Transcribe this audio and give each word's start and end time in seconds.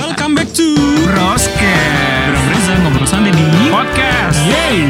Welcome 0.00 0.32
back 0.32 0.48
to 0.56 0.64
Broscast 1.12 2.32
Bram 2.32 2.46
Reza 2.48 2.72
ngobrol 2.80 3.04
santai 3.04 3.36
di 3.36 3.68
Podcast. 3.68 4.40
Yeay 4.48 4.88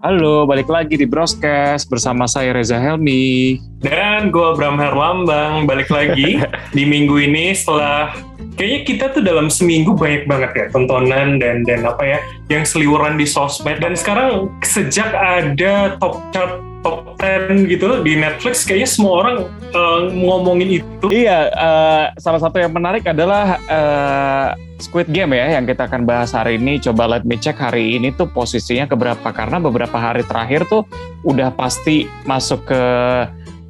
Halo, 0.00 0.48
balik 0.48 0.72
lagi 0.72 0.96
di 0.96 1.04
Broscast 1.04 1.84
bersama 1.92 2.24
saya 2.24 2.56
Reza 2.56 2.80
Helmi. 2.80 3.60
Dan 3.84 4.32
gue 4.32 4.56
Bram 4.56 4.80
Herlambang 4.80 5.68
balik 5.68 5.92
lagi 5.92 6.40
di 6.76 6.88
minggu 6.88 7.28
ini 7.28 7.52
setelah 7.52 8.16
kayaknya 8.56 8.80
kita 8.88 9.04
tuh 9.12 9.20
dalam 9.20 9.52
seminggu 9.52 9.92
banyak 9.92 10.24
banget 10.24 10.50
ya 10.56 10.66
tontonan 10.72 11.36
dan 11.36 11.68
dan 11.68 11.84
apa 11.84 12.16
ya 12.16 12.18
yang 12.48 12.64
seliweran 12.64 13.20
di 13.20 13.28
sosmed. 13.28 13.84
Dan 13.84 14.00
sekarang 14.00 14.48
sejak 14.64 15.12
ada 15.12 16.00
top 16.00 16.24
chart 16.32 16.64
top 16.82 17.18
10 17.18 17.66
gitu 17.66 18.00
di 18.06 18.14
Netflix 18.14 18.62
kayaknya 18.62 18.88
semua 18.88 19.12
orang 19.24 19.36
uh, 19.74 20.00
ngomongin 20.14 20.78
itu. 20.82 21.06
Iya, 21.10 21.50
uh, 21.52 22.04
salah 22.16 22.40
satu 22.40 22.62
yang 22.62 22.70
menarik 22.70 23.02
adalah 23.06 23.58
uh, 23.66 24.48
Squid 24.78 25.10
Game 25.10 25.34
ya 25.34 25.58
yang 25.58 25.66
kita 25.66 25.90
akan 25.90 26.06
bahas 26.06 26.30
hari 26.30 26.56
ini. 26.56 26.78
Coba 26.78 27.10
let 27.10 27.26
me 27.26 27.34
check 27.34 27.58
hari 27.58 27.98
ini 27.98 28.14
tuh 28.14 28.30
posisinya 28.30 28.86
keberapa 28.86 29.28
karena 29.34 29.58
beberapa 29.58 29.98
hari 29.98 30.22
terakhir 30.22 30.70
tuh 30.70 30.86
udah 31.26 31.50
pasti 31.50 32.06
masuk 32.22 32.62
ke 32.70 32.82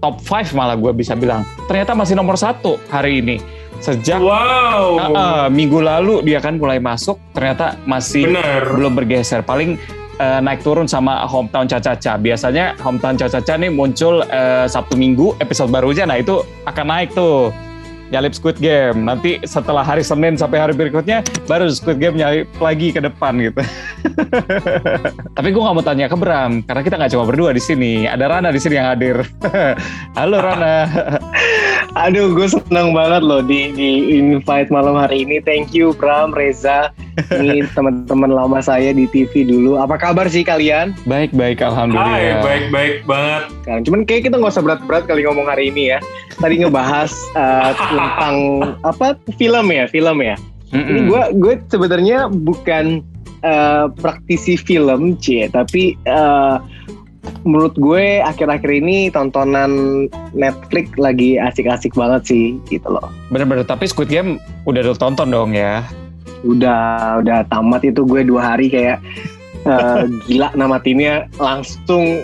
top 0.04 0.20
5 0.20 0.52
malah 0.52 0.76
gue 0.76 0.92
bisa 0.92 1.16
bilang. 1.16 1.42
Ternyata 1.66 1.96
masih 1.96 2.14
nomor 2.14 2.36
satu 2.36 2.76
hari 2.92 3.24
ini. 3.24 3.40
Sejak 3.78 4.18
wow. 4.18 4.98
uh, 4.98 5.10
uh, 5.14 5.46
minggu 5.48 5.78
lalu 5.78 6.26
dia 6.26 6.42
kan 6.42 6.58
mulai 6.58 6.82
masuk, 6.82 7.14
ternyata 7.30 7.78
masih 7.86 8.26
Bener. 8.26 8.74
belum 8.74 8.92
bergeser. 8.98 9.46
Paling 9.46 9.78
uh, 10.18 10.40
naik 10.42 10.60
turun 10.66 10.86
sama 10.86 11.24
hometown 11.24 11.66
Caca-Caca. 11.66 12.18
Biasanya 12.20 12.78
hometown 12.82 13.16
Caca-Caca 13.16 13.54
nih 13.58 13.70
muncul 13.72 14.22
uh, 14.26 14.66
Sabtu 14.66 14.94
Minggu 14.98 15.38
episode 15.38 15.70
barunya, 15.72 16.04
nah 16.04 16.18
itu 16.18 16.42
akan 16.66 16.86
naik 16.86 17.14
tuh 17.14 17.54
nyalip 18.10 18.32
Squid 18.32 18.58
Game. 18.60 19.04
Nanti 19.04 19.40
setelah 19.44 19.84
hari 19.84 20.00
Senin 20.00 20.34
sampai 20.36 20.58
hari 20.60 20.72
berikutnya 20.74 21.20
baru 21.44 21.68
Squid 21.68 22.00
Game 22.00 22.16
nyalip 22.16 22.48
lagi 22.58 22.92
ke 22.92 23.00
depan 23.00 23.36
gitu. 23.40 23.60
Tapi 25.36 25.48
gue 25.52 25.62
nggak 25.62 25.76
mau 25.76 25.84
tanya 25.84 26.06
ke 26.08 26.16
Bram 26.16 26.64
karena 26.64 26.82
kita 26.84 26.94
nggak 26.96 27.12
cuma 27.12 27.24
berdua 27.28 27.50
di 27.52 27.62
sini. 27.62 28.08
Ada 28.08 28.24
Rana 28.28 28.48
di 28.50 28.60
sini 28.60 28.74
yang 28.80 28.88
hadir. 28.92 29.16
Halo 30.18 30.38
Rana. 30.40 30.74
Aduh, 31.98 32.34
gue 32.34 32.48
senang 32.48 32.94
banget 32.94 33.22
loh 33.22 33.42
di 33.42 33.74
di 33.74 34.18
invite 34.18 34.70
malam 34.70 34.98
hari 34.98 35.26
ini. 35.26 35.42
Thank 35.42 35.74
you 35.74 35.94
Bram, 35.96 36.34
Reza. 36.34 36.90
Ini 37.34 37.66
teman-teman 37.74 38.30
lama 38.30 38.62
saya 38.62 38.94
di 38.94 39.10
TV 39.10 39.42
dulu. 39.42 39.74
Apa 39.74 39.98
kabar 39.98 40.30
sih 40.30 40.46
kalian? 40.46 40.94
Baik 41.02 41.34
baik 41.34 41.58
Hai, 41.58 41.66
alhamdulillah. 41.66 42.42
baik-baik 42.46 42.96
banget. 43.10 43.42
Kan, 43.66 43.78
cuman 43.82 44.00
kayak 44.06 44.30
kita 44.30 44.38
nggak 44.38 44.54
usah 44.54 44.62
berat-berat 44.62 45.04
kali 45.10 45.26
ngomong 45.26 45.50
hari 45.50 45.74
ini 45.74 45.94
ya. 45.94 45.98
Tadi 46.38 46.62
ngebahas 46.62 47.10
uh, 47.34 47.74
tentang 47.74 48.36
apa 48.86 49.18
film 49.34 49.66
ya, 49.74 49.90
film 49.90 50.22
ya. 50.22 50.38
Ini 50.70 50.78
Mm-mm. 50.78 51.04
gue 51.10 51.22
gue 51.42 51.54
sebenarnya 51.74 52.30
bukan 52.30 53.02
uh, 53.42 53.90
praktisi 53.98 54.54
film, 54.54 55.18
cie, 55.18 55.50
tapi 55.50 55.98
uh, 56.06 56.62
menurut 57.44 57.74
gue 57.76 58.20
akhir-akhir 58.22 58.70
ini 58.70 59.08
tontonan 59.12 60.06
Netflix 60.32 60.92
lagi 60.96 61.36
asik-asik 61.36 61.94
banget 61.96 62.28
sih, 62.28 62.44
gitu 62.68 62.88
loh. 62.88 63.08
Bener-bener. 63.32 63.64
Tapi 63.64 63.88
Squid 63.88 64.10
Game 64.10 64.42
udah 64.68 64.80
lu 64.84 64.94
tonton 64.96 65.28
dong 65.30 65.52
ya. 65.56 65.84
udah 66.46 67.18
udah 67.18 67.42
tamat 67.50 67.82
itu 67.82 68.06
gue 68.06 68.22
dua 68.22 68.54
hari 68.54 68.70
kayak 68.70 69.02
eh, 69.66 70.06
gila 70.30 70.54
namatinnya 70.54 71.26
langsung 71.42 72.22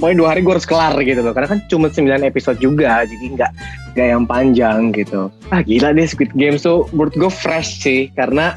pokoknya 0.00 0.16
dua 0.16 0.28
hari 0.32 0.40
gue 0.40 0.52
harus 0.54 0.68
kelar 0.68 0.94
gitu 1.02 1.20
loh 1.20 1.34
karena 1.34 1.48
kan 1.52 1.60
cuma 1.66 1.92
9 1.92 2.24
episode 2.24 2.58
juga 2.62 3.04
jadi 3.04 3.26
nggak 3.36 3.52
nggak 3.92 4.06
yang 4.06 4.24
panjang 4.24 4.78
gitu 4.94 5.28
ah 5.50 5.60
gila 5.60 5.92
deh 5.92 6.06
Squid 6.06 6.32
Game 6.38 6.56
tuh 6.56 6.86
menurut 6.94 7.14
gue 7.18 7.30
fresh 7.30 7.82
sih 7.82 8.08
karena 8.14 8.54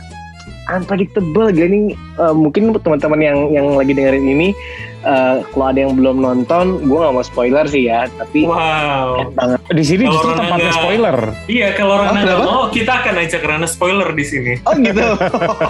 unpredictable 0.71 1.49
gini 1.51 1.97
eh, 1.97 2.35
mungkin 2.35 2.71
teman-teman 2.77 3.19
yang 3.19 3.37
yang 3.51 3.67
lagi 3.73 3.91
dengerin 3.91 4.23
ini 4.23 4.49
eh, 5.03 5.35
kalau 5.45 5.65
ada 5.65 5.79
yang 5.79 5.93
belum 5.93 6.17
nonton 6.17 6.65
gue 6.81 6.97
nggak 6.97 7.11
mau 7.11 7.21
spoiler 7.21 7.65
sih 7.65 7.85
ya 7.85 8.07
tapi 8.13 8.43
Wow. 8.43 9.31
banget 9.31 9.59
Di 9.69 9.83
sini 9.83 10.03
Kalau 10.03 10.13
justru 10.13 10.31
tempatnya 10.33 10.63
nggak- 10.65 10.79
spoiler. 10.79 11.17
Iya, 11.45 11.67
kalau 11.73 11.93
Oh, 11.93 12.01
Rana 12.01 12.11
nggak 12.15 12.23
kenapa? 12.35 12.45
mau, 12.49 12.65
kita 12.69 12.93
akan 12.95 13.13
ajak 13.19 13.41
Rana 13.41 13.67
spoiler 13.67 14.09
di 14.11 14.23
sini. 14.23 14.53
oh 14.61 14.73
gitu 14.75 15.01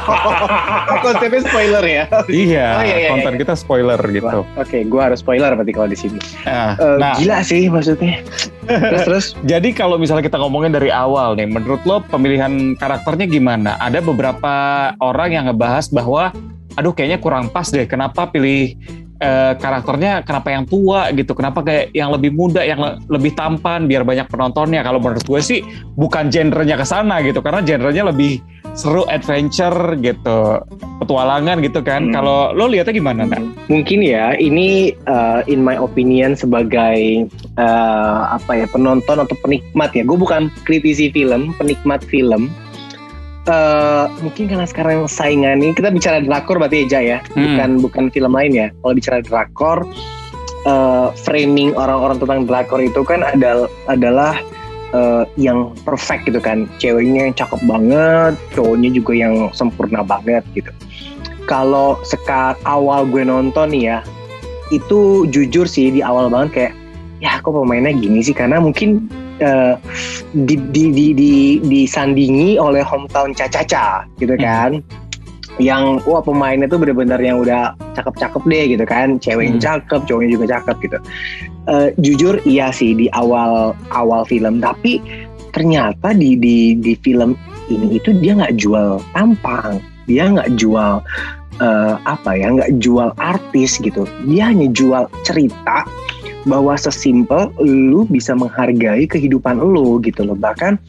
oh, 0.03 0.97
konsepnya 0.99 1.41
spoiler 1.43 1.83
ya 1.83 2.03
Iya, 2.25 2.67
Oh, 2.71 2.83
iya, 2.83 2.95
iya, 2.97 3.09
konten 3.09 3.33
iya. 3.33 3.39
kita 3.39 3.53
spoiler 3.55 3.99
gitu. 4.07 4.39
Oke, 4.53 4.77
gue 4.81 5.01
harus 5.01 5.19
spoiler 5.19 5.51
berarti 5.51 5.71
kalau 5.71 5.87
di 5.87 5.97
sini. 5.97 6.19
Nah, 6.43 6.75
Eh, 6.75 6.97
nah, 6.97 7.13
Gila 7.15 7.39
sih 7.41 7.67
maksudnya. 7.67 8.21
terus 8.63 9.01
terus. 9.07 9.25
jadi 9.43 9.69
kalau 9.71 9.95
misalnya 9.95 10.21
kita 10.21 10.37
ngomongin 10.37 10.71
dari 10.71 10.89
awal 10.89 11.33
nih, 11.33 11.45
menurut 11.45 11.81
lo 11.83 11.99
pemilihan 12.01 12.51
karakternya 12.75 13.25
gimana? 13.25 13.75
Ada 13.77 13.99
beberapa 13.99 14.53
orang 14.97 15.29
yang 15.31 15.45
ngebahas 15.45 15.89
bahwa, 15.89 16.31
aduh 16.73 16.91
kayaknya 16.91 17.19
kurang 17.19 17.47
pas 17.47 17.67
deh. 17.67 17.83
Kenapa 17.83 18.25
pilih 18.25 18.75
eh, 19.23 19.53
karakternya? 19.55 20.27
Kenapa 20.27 20.51
yang 20.51 20.67
tua 20.67 21.07
gitu? 21.15 21.31
Kenapa 21.31 21.63
kayak 21.63 21.95
yang 21.95 22.11
lebih 22.11 22.35
muda, 22.35 22.59
yang 22.59 22.83
le- 22.83 22.99
lebih 23.07 23.31
tampan, 23.31 23.87
biar 23.87 24.03
banyak 24.03 24.27
penontonnya? 24.27 24.83
Kalau 24.83 24.99
menurut 24.99 25.23
gue 25.23 25.39
sih 25.39 25.63
bukan 25.95 26.27
genrenya 26.27 26.75
ke 26.75 26.83
sana 26.83 27.23
gitu, 27.23 27.39
karena 27.39 27.63
genrenya 27.63 28.11
lebih 28.11 28.43
seru 28.73 29.05
adventure 29.05 29.95
gitu, 30.01 30.59
petualangan 30.99 31.61
gitu 31.61 31.79
kan. 31.85 32.09
Hmm. 32.09 32.13
Kalau 32.13 32.51
lo 32.57 32.65
lihatnya 32.67 32.99
gimana, 32.99 33.23
Nak? 33.23 33.71
Mungkin 33.71 34.03
ya 34.03 34.33
ini 34.35 34.91
uh, 35.07 35.45
in 35.47 35.63
my 35.63 35.77
opinion 35.79 36.33
sebagai 36.33 37.29
uh, 37.55 38.33
apa 38.33 38.65
ya 38.65 38.67
penonton 38.67 39.21
atau 39.21 39.35
penikmat 39.45 39.93
ya. 39.93 40.03
Gue 40.03 40.17
bukan 40.17 40.49
kritisi 40.67 41.13
film, 41.13 41.53
penikmat 41.55 42.01
film. 42.09 42.49
Eh, 43.43 44.05
mungkin 44.23 44.47
karena 44.47 44.63
sekarang 44.63 45.03
saingannya 45.03 45.75
kita 45.75 45.91
bicara 45.91 46.23
drakor 46.23 46.63
berarti 46.63 46.87
Jay, 46.87 47.11
ya, 47.11 47.19
Hmm. 47.35 47.43
bukan 47.43 47.69
bukan 47.83 48.03
film 48.15 48.31
lain 48.31 48.51
ya. 48.55 48.67
Kalau 48.79 48.93
bicara 48.95 49.19
drakor, 49.19 49.83
eh, 50.63 51.07
framing 51.27 51.75
orang-orang 51.75 52.23
tentang 52.23 52.47
drakor 52.47 52.79
itu 52.79 53.03
kan 53.03 53.19
adalah 53.19 53.67
adalah 53.91 54.33
eh, 54.93 55.25
yang 55.41 55.73
perfect 55.89 56.29
gitu 56.29 56.37
kan, 56.37 56.69
ceweknya 56.77 57.25
yang 57.25 57.33
cakep 57.33 57.57
banget, 57.65 58.37
cowoknya 58.53 58.93
juga 58.93 59.17
yang 59.17 59.49
sempurna 59.49 60.05
banget 60.05 60.45
gitu. 60.53 60.69
Kalau 61.49 61.97
sekar 62.05 62.53
awal 62.63 63.09
gue 63.09 63.25
nonton 63.25 63.73
nih 63.73 63.89
ya, 63.89 63.99
itu 64.69 65.25
jujur 65.33 65.65
sih 65.65 65.89
di 65.89 66.05
awal 66.05 66.29
banget 66.29 66.49
kayak 66.53 66.73
ya 67.25 67.41
kok 67.41 67.57
pemainnya 67.57 67.89
gini 67.89 68.21
sih 68.21 68.37
karena 68.37 68.61
mungkin 68.61 69.09
eh, 69.43 69.75
di, 70.47 70.55
di, 70.71 70.83
di, 70.95 71.07
di, 71.13 71.33
disandingi 71.61 72.55
oleh 72.55 72.81
hometown 72.81 73.35
Caca-Caca 73.35 74.07
gitu 74.17 74.39
kan. 74.39 74.79
Yang 75.61 76.01
wah 76.09 76.23
pemainnya 76.25 76.65
tuh 76.65 76.81
bener-bener 76.81 77.21
yang 77.21 77.37
udah 77.37 77.77
cakep-cakep 77.93 78.41
deh 78.49 78.63
gitu 78.73 78.85
kan. 78.89 79.21
Cewek 79.21 79.53
yang 79.53 79.59
Hmm. 79.61 79.67
cakep 79.69 80.01
cowoknya 80.09 80.29
juga 80.33 80.45
cakep 80.57 80.75
gitu. 80.81 80.97
Eh, 81.69 81.87
jujur 82.01 82.33
iya 82.49 82.73
sih 82.73 82.97
di 82.97 83.05
awal 83.13 83.77
awal 83.93 84.25
film. 84.25 84.57
Tapi 84.63 84.97
ternyata 85.53 86.17
di 86.17 86.33
di 86.39 86.73
di 86.81 86.97
film 87.05 87.37
ini 87.69 88.01
itu 88.01 88.17
dia 88.17 88.33
nggak 88.33 88.57
jual 88.57 88.97
tampang. 89.13 89.77
Dia 90.09 90.33
nggak 90.33 90.57
jual 90.57 91.05
eh, 91.61 91.93
apa 92.01 92.31
ya 92.33 92.49
nggak 92.49 92.81
jual 92.81 93.13
artis 93.21 93.77
gitu. 93.77 94.09
Dia 94.25 94.49
hanya 94.49 94.73
jual 94.73 95.05
cerita 95.21 95.85
bahwa 96.43 96.75
sesimpel 96.75 97.51
lu 97.63 98.03
bisa 98.07 98.35
menghargai 98.35 99.07
kehidupan 99.07 99.59
lu 99.59 99.99
gitu 100.03 100.27
loh. 100.27 100.35
Bahkan 100.35 100.79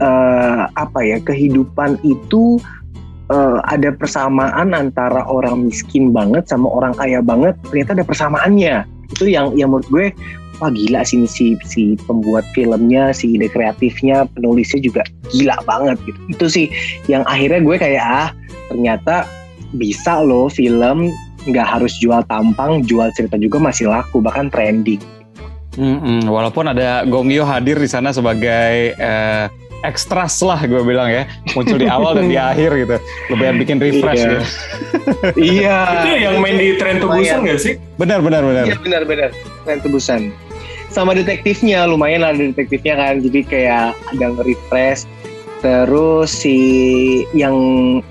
eh, 0.00 0.62
apa 0.68 1.00
ya 1.00 1.18
kehidupan 1.24 2.00
itu 2.04 2.60
eh, 3.32 3.58
ada 3.64 3.92
persamaan 3.94 4.76
antara 4.76 5.24
orang 5.24 5.68
miskin 5.68 6.12
banget 6.12 6.48
sama 6.48 6.68
orang 6.68 6.92
kaya 6.96 7.24
banget 7.24 7.56
ternyata 7.68 8.00
ada 8.00 8.04
persamaannya. 8.04 8.84
Itu 9.12 9.28
yang 9.30 9.56
yang 9.56 9.72
menurut 9.72 9.88
gue 9.88 10.06
wah 10.62 10.70
gila 10.70 11.02
sih 11.02 11.26
si 11.26 11.58
si 11.66 11.98
pembuat 12.06 12.46
filmnya 12.54 13.10
si 13.10 13.34
ide 13.34 13.50
kreatifnya 13.50 14.28
penulisnya 14.36 14.80
juga 14.84 15.02
gila 15.32 15.56
banget 15.64 15.98
gitu. 16.06 16.20
Itu 16.30 16.46
sih 16.50 16.66
yang 17.08 17.24
akhirnya 17.24 17.60
gue 17.64 17.76
kayak 17.80 18.04
ah 18.04 18.30
ternyata 18.70 19.28
bisa 19.74 20.22
loh 20.22 20.46
film 20.46 21.10
nggak 21.44 21.66
harus 21.68 21.96
jual 21.96 22.24
tampang 22.24 22.80
jual 22.80 23.08
cerita 23.12 23.36
juga 23.36 23.58
masih 23.58 23.86
laku 23.86 24.18
bahkan 24.18 24.48
trending 24.48 25.00
Mm-mm, 25.74 26.24
walaupun 26.24 26.64
ada 26.66 27.02
Gong 27.02 27.28
Yoo 27.28 27.42
hadir 27.42 27.74
di 27.74 27.86
sana 27.86 28.08
sebagai 28.08 28.94
eh, 28.94 29.44
ekstras 29.82 30.38
lah 30.40 30.62
gue 30.62 30.80
bilang 30.80 31.10
ya 31.10 31.26
muncul 31.50 31.74
di 31.74 31.84
awal 31.84 32.14
dan 32.14 32.26
di 32.26 32.38
akhir 32.50 32.70
gitu 32.78 32.96
lebih 33.28 33.44
yang 33.44 33.58
bikin 33.58 33.76
refresh 33.78 34.16
Iya. 34.16 34.30
gitu. 34.30 34.46
iya 35.58 35.76
Itu 35.92 36.08
yang 36.16 36.36
main 36.38 36.56
di 36.56 36.78
tren 36.78 36.96
tubusan 36.96 37.42
nggak 37.42 37.58
sih? 37.58 37.74
benar 37.96 38.22
benar 38.22 38.40
benar 38.40 38.64
Iya 38.64 38.76
benar-benar 38.78 39.30
tren 39.60 39.78
tebusan. 39.80 40.20
Sama 40.88 41.10
detektifnya 41.10 41.84
lumayan 41.84 42.22
lah 42.22 42.30
ada 42.30 42.44
detektifnya 42.44 42.94
kan 42.94 43.18
jadi 43.18 43.40
kayak 43.42 43.84
ada 44.08 44.24
nge-refresh. 44.30 45.10
Terus 45.64 46.28
si 46.28 46.58
yang 47.32 47.56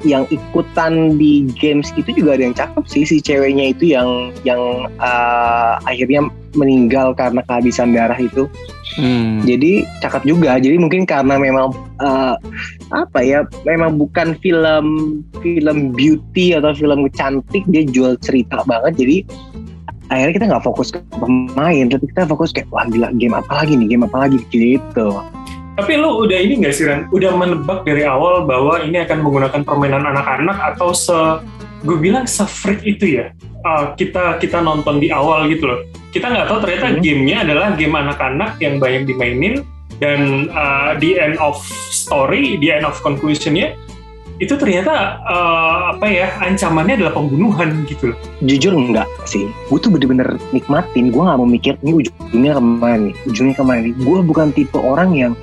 yang 0.02 0.26
ikutan 0.34 1.22
di 1.22 1.46
games 1.54 1.94
itu 1.94 2.10
juga 2.18 2.34
ada 2.34 2.50
yang 2.50 2.58
cakep 2.58 2.84
sih 2.90 3.06
si 3.06 3.22
ceweknya 3.22 3.78
itu 3.78 3.94
yang 3.94 4.34
yang 4.42 4.90
uh, 4.98 5.78
akhirnya 5.86 6.34
meninggal 6.58 7.14
karena 7.14 7.46
kehabisan 7.46 7.94
darah 7.94 8.18
itu. 8.18 8.50
Hmm. 8.98 9.46
Jadi 9.46 9.86
cakep 10.02 10.26
juga. 10.26 10.58
Jadi 10.58 10.82
mungkin 10.82 11.06
karena 11.06 11.38
memang 11.38 11.74
eh, 12.02 12.36
apa 12.94 13.20
ya, 13.26 13.46
memang 13.66 13.98
bukan 13.98 14.38
film 14.42 14.86
film 15.42 15.78
beauty 15.94 16.54
atau 16.58 16.74
film 16.74 17.10
cantik 17.14 17.66
dia 17.70 17.86
jual 17.86 18.18
cerita 18.22 18.62
banget. 18.66 18.98
Jadi 18.98 19.18
akhirnya 20.14 20.34
kita 20.38 20.46
nggak 20.50 20.66
fokus 20.66 20.94
ke 20.94 21.00
pemain, 21.18 21.86
tapi 21.90 22.06
kita 22.10 22.30
fokus 22.30 22.54
kayak 22.54 22.70
wah 22.70 22.86
gila 22.86 23.10
game 23.18 23.34
apa 23.34 23.66
lagi 23.66 23.74
nih, 23.74 23.98
game 23.98 24.06
apa 24.06 24.30
lagi 24.30 24.38
gitu. 24.54 25.10
Tapi 25.74 25.98
lu 25.98 26.22
udah 26.22 26.38
ini 26.38 26.62
nggak 26.62 26.74
sih 26.74 26.86
Ren? 26.86 27.10
Udah 27.10 27.34
menebak 27.34 27.82
dari 27.82 28.06
awal 28.06 28.46
bahwa 28.46 28.78
ini 28.86 29.02
akan 29.02 29.26
menggunakan 29.26 29.62
permainan 29.66 30.06
anak-anak 30.06 30.58
atau 30.74 30.94
se 30.94 31.18
gue 31.82 31.98
bilang 31.98 32.30
se 32.30 32.46
itu 32.86 33.18
ya? 33.18 33.34
Uh, 33.66 33.96
kita 33.98 34.38
kita 34.38 34.62
nonton 34.62 35.02
di 35.02 35.10
awal 35.10 35.50
gitu 35.50 35.66
loh. 35.66 35.80
Kita 36.14 36.30
nggak 36.30 36.46
tahu 36.46 36.58
ternyata 36.62 36.88
Hmm. 36.94 37.02
gamenya 37.02 37.38
adalah 37.42 37.68
game 37.74 37.96
anak-anak 37.98 38.62
yang 38.62 38.78
banyak 38.78 39.10
dimainin 39.10 39.66
dan 39.98 40.52
uh, 40.54 40.94
di 41.02 41.18
end 41.18 41.42
of 41.42 41.58
story, 41.90 42.62
di 42.62 42.70
end 42.70 42.86
of 42.86 42.94
conclusionnya 43.02 43.74
itu 44.44 44.60
ternyata 44.60 45.24
uh, 45.24 45.96
apa 45.96 46.06
ya 46.06 46.28
ancamannya 46.44 47.00
adalah 47.00 47.16
pembunuhan 47.16 47.88
gitu 47.88 48.12
loh. 48.12 48.18
Jujur 48.44 48.76
enggak 48.76 49.08
sih, 49.24 49.48
gue 49.72 49.80
tuh 49.80 49.90
bener-bener 49.90 50.36
nikmatin. 50.52 51.10
Gue 51.10 51.24
nggak 51.24 51.40
mau 51.40 51.48
mikir 51.48 51.80
ini 51.82 52.04
ujungnya 52.04 52.60
ke 52.60 52.62
mana 52.62 52.98
nih, 53.10 53.16
ujungnya 53.26 53.56
ke 53.56 53.64
mana 53.64 53.80
nih. 53.88 53.94
Gue 54.04 54.20
bukan 54.20 54.52
tipe 54.52 54.76
orang 54.76 55.16
yang 55.16 55.34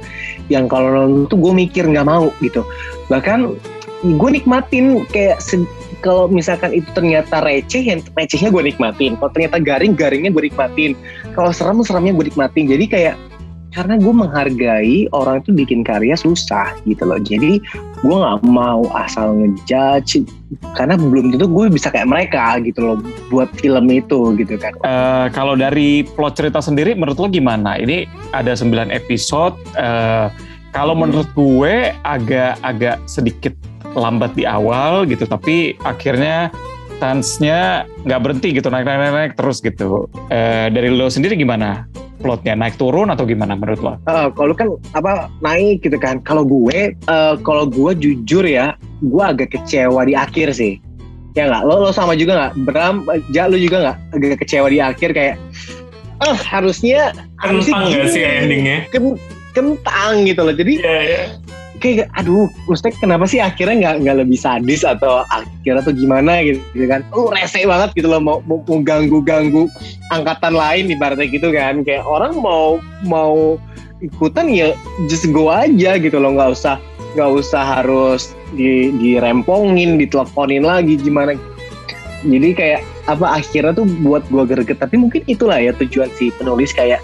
yang 0.52 0.68
kalau 0.68 1.26
tuh 1.30 1.38
gue 1.38 1.52
mikir 1.56 1.88
nggak 1.88 2.04
mau 2.04 2.28
gitu. 2.44 2.60
Bahkan 3.08 3.56
gue 4.00 4.30
nikmatin 4.32 5.04
kayak 5.08 5.40
kalau 6.00 6.32
misalkan 6.32 6.72
itu 6.72 6.88
ternyata 6.96 7.44
receh, 7.44 7.84
yang 7.84 8.00
recehnya 8.16 8.48
gue 8.48 8.72
nikmatin. 8.72 9.20
Kalau 9.20 9.30
ternyata 9.36 9.60
garing, 9.60 9.92
garingnya 9.92 10.32
gue 10.32 10.48
nikmatin. 10.48 10.96
Kalau 11.36 11.52
serem, 11.52 11.84
seremnya 11.84 12.16
gue 12.16 12.32
nikmatin. 12.32 12.64
Jadi 12.72 12.84
kayak 12.88 13.16
karena 13.70 13.94
gue 14.02 14.10
menghargai 14.10 15.06
orang 15.14 15.46
itu 15.46 15.54
bikin 15.54 15.86
karya 15.86 16.18
susah 16.18 16.74
gitu 16.90 17.06
loh. 17.06 17.20
Jadi 17.22 17.62
gue 18.00 18.16
nggak 18.16 18.40
mau 18.48 18.80
asal 18.96 19.36
ngejudge 19.36 20.24
karena 20.72 20.96
belum 20.96 21.36
tentu 21.36 21.46
gue 21.46 21.68
bisa 21.68 21.92
kayak 21.92 22.08
mereka 22.08 22.56
gitu 22.64 22.80
loh 22.80 22.96
buat 23.28 23.52
film 23.60 23.92
itu 23.92 24.34
gitu 24.40 24.56
kan. 24.56 24.72
Eh, 24.80 25.26
kalau 25.30 25.52
dari 25.52 26.02
plot 26.02 26.40
cerita 26.40 26.64
sendiri 26.64 26.96
menurut 26.96 27.20
lo 27.20 27.28
gimana? 27.28 27.76
Ini 27.76 28.08
ada 28.32 28.56
9 28.56 28.88
episode. 28.88 29.52
eh, 29.76 30.26
kalau 30.70 30.94
Hmm. 30.94 31.02
menurut 31.04 31.28
gue 31.34 31.92
agak-agak 32.00 33.02
sedikit 33.04 33.52
lambat 33.92 34.32
di 34.32 34.46
awal 34.46 35.02
gitu, 35.04 35.26
tapi 35.26 35.74
akhirnya 35.82 36.48
tense-nya 37.00 37.84
nggak 38.04 38.20
berhenti 38.22 38.54
gitu 38.54 38.68
naik 38.68 38.84
naik 38.84 38.98
naik, 38.98 39.14
naik 39.14 39.32
terus 39.34 39.58
gitu. 39.58 40.06
Eh, 40.28 40.70
dari 40.70 40.88
lo 40.88 41.08
sendiri 41.08 41.34
gimana? 41.34 41.88
Plotnya 42.20 42.52
naik 42.52 42.76
turun 42.76 43.08
atau 43.08 43.24
gimana 43.24 43.56
menurut 43.56 43.80
lo? 43.80 43.92
Eh, 44.04 44.28
kalau 44.30 44.52
kan 44.52 44.68
apa 44.92 45.12
naik 45.40 45.80
gitu 45.80 45.96
kan. 45.96 46.20
Kalau 46.20 46.44
gue, 46.44 46.92
eh, 46.92 47.34
kalau 47.40 47.64
gue 47.64 47.96
jujur 47.96 48.44
ya, 48.44 48.76
gue 49.00 49.24
agak 49.24 49.50
kecewa 49.50 50.04
di 50.04 50.12
akhir 50.12 50.52
sih. 50.52 50.76
Ya 51.32 51.46
nggak, 51.46 51.62
lo, 51.62 51.80
lo 51.80 51.90
sama 51.90 52.12
juga 52.12 52.36
nggak? 52.36 52.52
Bram, 52.62 53.06
Ja, 53.28 53.46
lo 53.46 53.54
juga 53.54 53.80
nggak 53.80 53.96
agak 54.12 54.38
kecewa 54.38 54.68
di 54.68 54.78
akhir 54.78 55.10
kayak, 55.10 55.36
ah 56.20 56.36
harusnya 56.36 57.16
harusnya 57.38 57.72
Kentang 57.72 57.88
nggak 57.88 58.04
gini. 58.04 58.12
sih 58.12 58.22
endingnya? 58.22 58.78
Ken- 58.92 59.20
kentang 59.50 60.12
gitu 60.22 60.40
loh. 60.42 60.52
Jadi 60.52 60.74
Iya, 60.76 60.98
iya. 61.00 61.22
Kayak 61.80 62.12
aduh 62.14 62.46
maksudnya 62.68 62.92
kenapa 63.00 63.24
sih 63.24 63.40
akhirnya 63.40 63.74
nggak 63.80 63.96
nggak 64.04 64.16
lebih 64.22 64.38
sadis 64.38 64.84
atau 64.84 65.24
akhirnya 65.32 65.82
tuh 65.82 65.96
gimana? 65.96 66.44
Gitu, 66.44 66.60
kan. 66.86 67.00
Oh 67.10 67.32
rese 67.32 67.64
banget 67.64 67.96
gitu 67.96 68.12
loh 68.12 68.20
mau 68.20 68.38
mau, 68.44 68.60
ganggu 68.84 69.24
ganggu 69.24 69.66
angkatan 70.12 70.54
lain 70.54 70.92
ibaratnya 70.92 71.26
gitu 71.26 71.48
kan. 71.50 71.82
Kayak 71.82 72.04
orang 72.04 72.36
mau 72.38 72.78
mau 73.08 73.56
ikutan 74.04 74.52
ya 74.52 74.76
just 75.08 75.26
go 75.32 75.48
aja 75.48 75.96
gitu 75.96 76.20
loh. 76.20 76.36
Nggak 76.36 76.52
usah 76.54 76.76
nggak 77.16 77.30
usah 77.42 77.62
harus 77.80 78.36
di 78.54 78.92
dirempongin 79.00 79.96
diteleponin 79.96 80.62
lagi 80.62 81.00
gimana. 81.00 81.34
Jadi 82.20 82.52
kayak 82.52 82.84
apa 83.08 83.40
akhirnya 83.40 83.72
tuh 83.72 83.88
buat 84.04 84.22
gua 84.28 84.44
greget. 84.44 84.76
Tapi 84.76 85.00
mungkin 85.00 85.24
itulah 85.24 85.56
ya 85.56 85.72
tujuan 85.72 86.12
si 86.14 86.28
penulis 86.36 86.76
kayak 86.76 87.00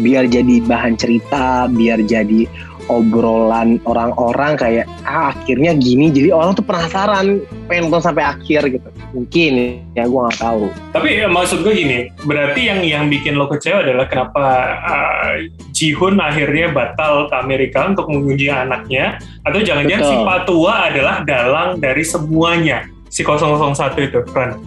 biar 0.00 0.24
jadi 0.24 0.64
bahan 0.64 0.96
cerita 0.96 1.68
biar 1.68 2.00
jadi 2.08 2.48
obrolan 2.90 3.78
orang-orang 3.86 4.58
kayak 4.58 4.86
ah 5.06 5.30
akhirnya 5.30 5.74
gini 5.76 6.10
jadi 6.10 6.34
orang 6.34 6.58
tuh 6.58 6.66
penasaran 6.66 7.42
pengen 7.70 7.88
nonton 7.90 8.02
sampai 8.02 8.24
akhir 8.26 8.66
gitu 8.70 8.88
mungkin 9.12 9.82
ya 9.92 10.08
gua 10.08 10.28
nggak 10.28 10.40
tahu 10.40 10.64
Tapi 10.92 11.08
ya, 11.24 11.28
maksud 11.28 11.64
gue 11.64 11.72
gini, 11.72 11.98
berarti 12.28 12.68
yang 12.68 12.80
yang 12.84 13.04
bikin 13.08 13.36
lo 13.36 13.48
kecewa 13.48 13.80
adalah 13.80 14.06
kenapa 14.08 14.44
uh, 14.84 15.34
Jihun 15.72 16.20
akhirnya 16.20 16.68
batal 16.72 17.32
ke 17.32 17.34
Amerika 17.36 17.88
untuk 17.88 18.12
mengunjungi 18.12 18.52
anaknya, 18.52 19.16
atau 19.48 19.60
jangan-jangan 19.60 20.04
si. 20.04 20.16
Patua 20.20 20.74
adalah 20.92 21.24
dalang 21.24 21.80
dari 21.80 22.04
semuanya 22.04 22.84
si 23.08 23.24
001 23.24 23.72
itu, 24.04 24.20
Ran? 24.32 24.60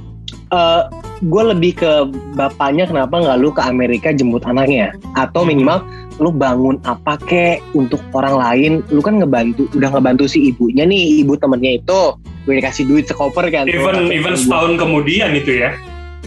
eh 0.46 0.82
gue 1.24 1.44
lebih 1.56 1.80
ke 1.80 1.92
bapaknya 2.36 2.84
kenapa 2.90 3.24
nggak 3.24 3.38
lu 3.40 3.50
ke 3.56 3.62
Amerika 3.64 4.12
jemput 4.12 4.44
anaknya? 4.44 4.92
Atau 5.16 5.48
minimal 5.48 5.84
lu 6.20 6.32
bangun 6.32 6.80
apa 6.84 7.16
kek 7.24 7.64
untuk 7.72 8.04
orang 8.12 8.36
lain? 8.36 8.72
Lu 8.92 9.00
kan 9.00 9.20
ngebantu 9.20 9.68
udah 9.76 9.90
ngebantu 9.96 10.28
si 10.28 10.52
ibunya 10.52 10.84
nih 10.84 11.24
ibu 11.24 11.40
temennya 11.40 11.80
itu. 11.80 12.02
Gue 12.44 12.60
dikasih 12.60 12.84
duit 12.86 13.08
sekoper 13.08 13.48
kan. 13.48 13.72
Even 13.72 14.12
even 14.12 14.36
setahun 14.36 14.76
kemudian 14.76 15.32
itu 15.32 15.64
ya. 15.64 15.72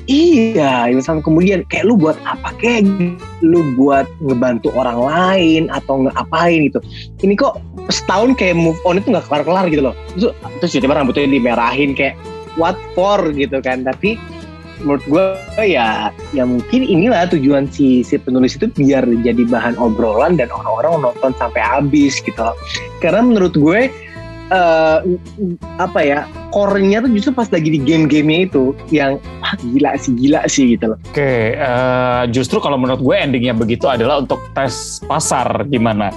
Iya, 0.09 0.89
even 0.89 1.05
setahun 1.05 1.21
kemudian. 1.21 1.69
Kayak 1.69 1.85
lu 1.85 2.01
buat 2.01 2.17
apa 2.25 2.57
kek 2.57 2.89
lu 3.45 3.61
buat 3.77 4.09
ngebantu 4.25 4.73
orang 4.73 5.05
lain 5.05 5.63
atau 5.69 6.09
ngapain 6.09 6.73
gitu. 6.73 6.81
Ini 7.21 7.37
kok 7.37 7.61
setahun 7.93 8.33
kayak 8.41 8.57
move 8.57 8.81
on 8.89 8.97
itu 8.97 9.13
nggak 9.13 9.29
kelar-kelar 9.29 9.69
gitu 9.69 9.85
loh. 9.85 9.95
Terus, 10.17 10.33
terus 10.65 10.71
tiba-tiba 10.73 10.97
rambutnya 10.97 11.29
dimerahin 11.29 11.93
kayak 11.93 12.17
what 12.57 12.81
for? 12.97 13.21
gitu 13.37 13.61
kan. 13.61 13.85
Tapi 13.85 14.17
menurut 14.83 15.05
gue 15.07 15.27
ya 15.65 16.15
ya 16.31 16.45
mungkin 16.47 16.87
inilah 16.87 17.27
tujuan 17.31 17.67
si 17.71 18.07
si 18.07 18.19
penulis 18.19 18.55
itu 18.55 18.71
biar 18.71 19.07
jadi 19.25 19.43
bahan 19.49 19.75
obrolan 19.79 20.39
dan 20.39 20.49
orang-orang 20.55 21.11
nonton 21.11 21.33
sampai 21.37 21.63
habis 21.63 22.19
gitu. 22.23 22.53
Karena 23.03 23.23
menurut 23.23 23.55
gue 23.55 23.91
eh 24.49 24.99
apa 25.77 26.01
ya 26.01 26.25
core-nya 26.49 27.05
tuh 27.05 27.13
justru 27.13 27.37
pas 27.37 27.49
lagi 27.53 27.69
di 27.69 27.81
game-gamenya 27.85 28.49
itu 28.49 28.73
yang 28.89 29.21
ah, 29.45 29.53
gila 29.61 29.93
sih 30.01 30.13
gila 30.17 30.41
sih 30.49 30.73
gitu 30.73 30.97
loh. 30.97 30.99
Oke, 31.13 31.53
eh, 31.53 32.23
justru 32.33 32.57
kalau 32.57 32.81
menurut 32.81 33.05
gue 33.05 33.17
endingnya 33.17 33.53
begitu 33.53 33.85
adalah 33.85 34.25
untuk 34.25 34.41
tes 34.57 35.05
pasar 35.05 35.69
gimana. 35.69 36.09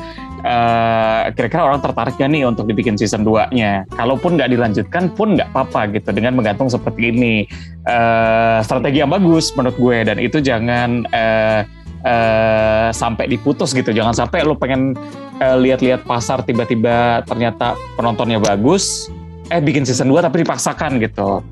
Eh, 0.41 1.23
kira-kira 1.37 1.69
orang 1.69 1.85
tertarik 1.85 2.17
gak 2.17 2.33
nih 2.33 2.49
untuk 2.49 2.65
dibikin 2.65 2.97
season 2.97 3.21
2-nya? 3.21 3.85
Kalaupun 3.93 4.41
nggak 4.41 4.49
dilanjutkan 4.49 5.13
pun 5.13 5.37
nggak 5.37 5.53
apa-apa 5.53 5.93
gitu 5.93 6.09
dengan 6.09 6.33
menggantung 6.33 6.65
seperti 6.65 7.13
ini. 7.13 7.45
Eh, 7.85 8.59
strategi 8.65 9.05
yang 9.05 9.13
bagus 9.13 9.53
menurut 9.53 9.77
gue 9.77 9.97
dan 10.01 10.17
itu 10.17 10.41
jangan 10.41 11.05
eh, 11.13 11.61
eh, 12.01 12.89
sampai 12.89 13.29
diputus 13.29 13.77
gitu. 13.77 13.93
Jangan 13.93 14.17
sampai 14.17 14.41
lo 14.41 14.57
pengen 14.57 14.97
eh, 15.37 15.57
lihat-lihat 15.61 16.09
pasar 16.09 16.41
tiba-tiba 16.41 17.21
ternyata 17.29 17.77
penontonnya 17.93 18.41
bagus, 18.41 19.13
eh 19.53 19.61
bikin 19.61 19.85
season 19.85 20.09
2 20.09 20.25
tapi 20.25 20.41
dipaksakan 20.41 20.97
gitu. 20.97 21.45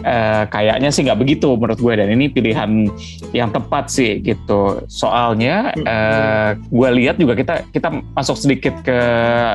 Eh, 0.00 0.44
kayaknya 0.48 0.88
sih 0.88 1.04
nggak 1.04 1.20
begitu 1.20 1.52
menurut 1.60 1.76
gue 1.76 1.92
dan 1.92 2.08
ini 2.08 2.32
pilihan 2.32 2.88
yang 3.36 3.52
tepat 3.52 3.92
sih 3.92 4.24
gitu. 4.24 4.80
Soalnya 4.88 5.76
eh, 5.76 6.56
gue 6.56 6.88
lihat 6.96 7.20
juga 7.20 7.36
kita 7.36 7.68
kita 7.68 8.00
masuk 8.16 8.40
sedikit 8.40 8.80
ke 8.80 8.98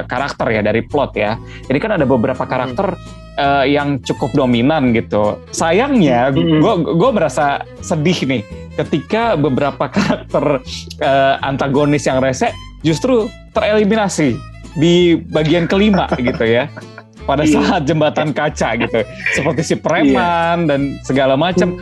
karakter 0.05 0.53
ya 0.53 0.61
dari 0.61 0.85
plot 0.85 1.17
ya. 1.17 1.41
Ini 1.65 1.79
kan 1.81 1.97
ada 1.97 2.05
beberapa 2.05 2.45
karakter 2.45 2.93
eh, 3.41 3.73
yang 3.73 3.97
cukup 4.05 4.37
dominan 4.37 4.93
gitu. 4.93 5.41
Sayangnya 5.49 6.29
gue 6.29 6.73
gue 6.93 7.09
merasa 7.09 7.65
sedih 7.81 8.29
nih 8.29 8.45
ketika 8.77 9.33
beberapa 9.33 9.89
karakter 9.89 10.61
eh, 11.01 11.35
antagonis 11.41 12.05
yang 12.05 12.21
rese 12.21 12.53
justru 12.85 13.25
tereliminasi 13.57 14.37
di 14.77 15.17
bagian 15.33 15.65
kelima 15.65 16.05
gitu 16.19 16.45
ya 16.45 16.69
pada 17.25 17.43
Iya. 17.43 17.57
saat 17.59 17.81
jembatan 17.83 18.29
kaca 18.31 18.69
gitu. 18.79 18.99
Seperti 19.33 19.61
si 19.65 19.75
preman 19.75 20.69
dan 20.69 21.01
segala 21.01 21.33
macam 21.35 21.75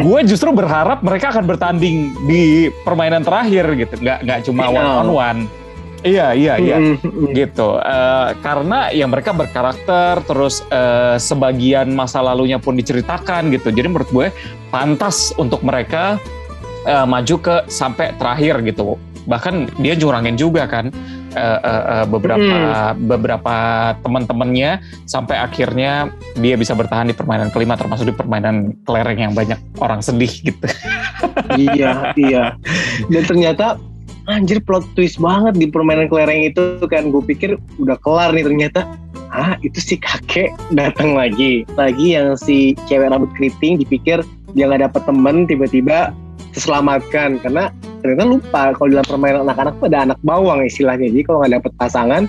gue 0.00 0.20
justru 0.28 0.52
berharap 0.52 1.00
mereka 1.00 1.32
akan 1.32 1.44
bertanding 1.48 2.12
di 2.28 2.68
permainan 2.84 3.24
terakhir 3.24 3.72
gitu. 3.74 3.96
Nggak 3.98 4.18
nggak 4.22 4.38
cuma 4.46 4.68
Final. 4.68 4.76
one 4.76 4.92
on 4.92 5.08
one. 5.10 5.40
Iya 6.00 6.32
iya 6.32 6.54
iya. 6.56 6.76
Gitu. 7.32 7.68
Eh, 7.76 8.28
karena 8.40 8.88
yang 8.88 9.12
mereka 9.12 9.36
berkarakter 9.36 10.24
terus 10.24 10.64
eh, 10.68 11.20
sebagian 11.20 11.92
masa 11.92 12.24
lalunya 12.24 12.56
pun 12.56 12.72
diceritakan 12.72 13.52
gitu. 13.52 13.68
Jadi 13.68 13.84
menurut 13.88 14.08
gue 14.08 14.28
pantas 14.72 15.36
untuk 15.36 15.60
mereka 15.60 16.16
eh, 16.88 17.04
maju 17.04 17.36
ke 17.36 17.56
sampai 17.68 18.16
terakhir 18.16 18.64
gitu. 18.64 18.96
Bahkan 19.28 19.76
dia 19.84 19.92
jurangin 19.92 20.40
juga 20.40 20.64
kan 20.64 20.88
eh, 21.34 21.60
eh, 21.62 21.84
eh, 21.94 22.04
beberapa 22.06 22.58
beberapa 22.96 23.56
teman-temannya 24.02 24.82
sampai 25.06 25.38
akhirnya 25.38 26.10
dia 26.38 26.54
bisa 26.58 26.74
bertahan 26.74 27.10
di 27.10 27.16
permainan 27.16 27.50
kelima 27.54 27.78
termasuk 27.78 28.10
di 28.10 28.14
permainan 28.14 28.74
kelereng 28.84 29.30
yang 29.30 29.32
banyak 29.34 29.58
orang 29.78 30.00
sedih 30.02 30.30
gitu. 30.30 30.66
Iya 31.50 32.14
iya. 32.14 32.44
Dan 33.10 33.22
ternyata 33.26 33.76
anjir 34.30 34.62
plot 34.62 34.86
twist 34.94 35.18
banget 35.18 35.58
di 35.58 35.66
permainan 35.66 36.06
kelereng 36.06 36.46
itu 36.46 36.78
kan. 36.86 37.10
Gue 37.10 37.22
pikir 37.22 37.58
udah 37.82 37.98
kelar 38.00 38.30
nih 38.32 38.46
ternyata. 38.46 38.86
Ah 39.30 39.54
itu 39.62 39.78
si 39.78 39.94
kakek 39.98 40.50
datang 40.74 41.14
lagi. 41.14 41.66
Lagi 41.74 42.18
yang 42.18 42.34
si 42.38 42.74
cewek 42.86 43.10
rambut 43.10 43.30
keriting 43.34 43.78
dipikir 43.78 44.22
dia 44.54 44.66
nggak 44.66 44.90
dapet 44.90 45.02
temen 45.06 45.36
tiba-tiba 45.46 46.10
terselamatkan 46.54 47.38
karena 47.40 47.70
ternyata 48.00 48.24
lupa 48.26 48.62
kalau 48.74 48.88
dalam 48.90 49.06
permainan 49.06 49.46
anak-anak 49.46 49.74
ada 49.86 49.98
anak 50.12 50.18
bawang 50.24 50.64
istilahnya 50.64 51.08
jadi 51.10 51.22
kalau 51.26 51.38
nggak 51.44 51.52
dapet 51.60 51.72
pasangan 51.78 52.22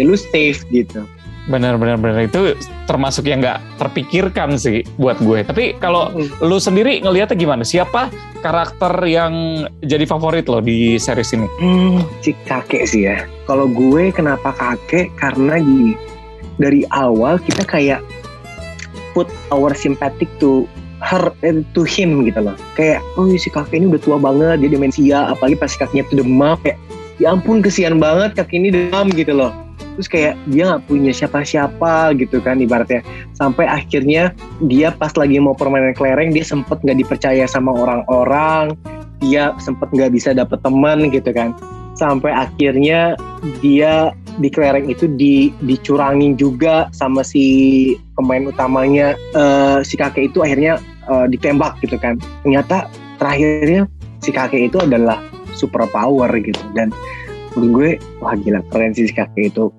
ya 0.00 0.02
lu 0.06 0.16
safe 0.16 0.62
gitu 0.72 1.04
Benar-benar 1.48 1.96
benar 1.96 2.20
itu 2.28 2.52
termasuk 2.84 3.24
yang 3.24 3.40
nggak 3.40 3.80
terpikirkan 3.80 4.60
sih 4.60 4.84
buat 5.00 5.16
gue. 5.16 5.48
Tapi 5.48 5.80
kalau 5.80 6.12
lu 6.44 6.60
sendiri 6.60 7.00
ngelihatnya 7.00 7.40
gimana? 7.40 7.64
Siapa 7.64 8.12
karakter 8.44 8.92
yang 9.08 9.64
jadi 9.80 10.04
favorit 10.04 10.44
lo 10.44 10.60
di 10.60 11.00
series 11.00 11.32
ini? 11.32 11.48
Hmm, 11.56 12.04
si 12.20 12.36
kakek 12.44 12.84
sih 12.84 13.08
ya. 13.08 13.24
Kalau 13.48 13.64
gue 13.64 14.12
kenapa 14.12 14.52
kakek? 14.52 15.08
Karena 15.16 15.56
gini, 15.56 15.96
dari 16.60 16.84
awal 16.92 17.40
kita 17.40 17.64
kayak 17.64 18.04
put 19.16 19.32
our 19.48 19.72
sympathetic 19.72 20.28
to 20.36 20.68
her 21.02 21.30
and 21.46 21.62
to 21.74 21.86
him 21.86 22.26
gitu 22.26 22.42
loh. 22.42 22.56
Kayak, 22.74 23.02
oh 23.14 23.30
si 23.38 23.48
kakek 23.50 23.82
ini 23.82 23.94
udah 23.94 24.00
tua 24.02 24.16
banget, 24.18 24.66
dia 24.66 24.70
demensia, 24.70 25.30
apalagi 25.30 25.56
pas 25.58 25.72
kakinya 25.74 26.04
tuh 26.10 26.22
demam, 26.22 26.58
kayak, 26.62 26.78
ya 27.22 27.34
ampun 27.34 27.62
kesian 27.62 27.98
banget 27.98 28.34
kaki 28.38 28.58
ini 28.58 28.68
demam 28.74 29.10
gitu 29.14 29.34
loh. 29.34 29.54
Terus 29.98 30.06
kayak 30.06 30.34
dia 30.54 30.62
nggak 30.70 30.86
punya 30.86 31.10
siapa-siapa 31.10 32.14
gitu 32.22 32.38
kan 32.38 32.62
ibaratnya. 32.62 33.02
Sampai 33.34 33.66
akhirnya 33.66 34.30
dia 34.70 34.94
pas 34.94 35.10
lagi 35.18 35.42
mau 35.42 35.58
permainan 35.58 35.90
kelereng, 35.98 36.30
dia 36.30 36.46
sempet 36.46 36.78
nggak 36.86 37.02
dipercaya 37.02 37.50
sama 37.50 37.74
orang-orang, 37.74 38.78
dia 39.18 39.50
sempet 39.58 39.90
nggak 39.90 40.14
bisa 40.14 40.30
dapet 40.30 40.62
teman 40.62 41.10
gitu 41.10 41.34
kan. 41.34 41.50
Sampai 41.98 42.30
akhirnya 42.30 43.18
dia 43.58 44.14
di 44.38 44.48
kelereng 44.48 44.86
itu 44.86 45.10
di, 45.10 45.50
dicurangin 45.66 46.38
juga 46.38 46.86
sama 46.94 47.26
si 47.26 47.94
pemain 48.14 48.46
utamanya. 48.46 49.18
Eh, 49.34 49.78
si 49.82 49.98
kakek 49.98 50.30
itu 50.32 50.42
akhirnya 50.42 50.78
eh, 51.10 51.26
ditembak 51.30 51.78
gitu 51.82 51.98
kan. 51.98 52.16
Ternyata 52.46 52.86
terakhirnya 53.18 53.90
si 54.22 54.30
kakek 54.30 54.70
itu 54.70 54.78
adalah 54.78 55.18
super 55.54 55.84
power 55.90 56.30
gitu. 56.38 56.58
Dan 56.72 56.94
menurut 57.58 57.70
gue 57.74 57.90
wah 58.22 58.38
gila 58.38 58.62
keren 58.70 58.94
sih 58.94 59.10
si 59.10 59.14
kakek 59.14 59.50
itu. 59.54 59.70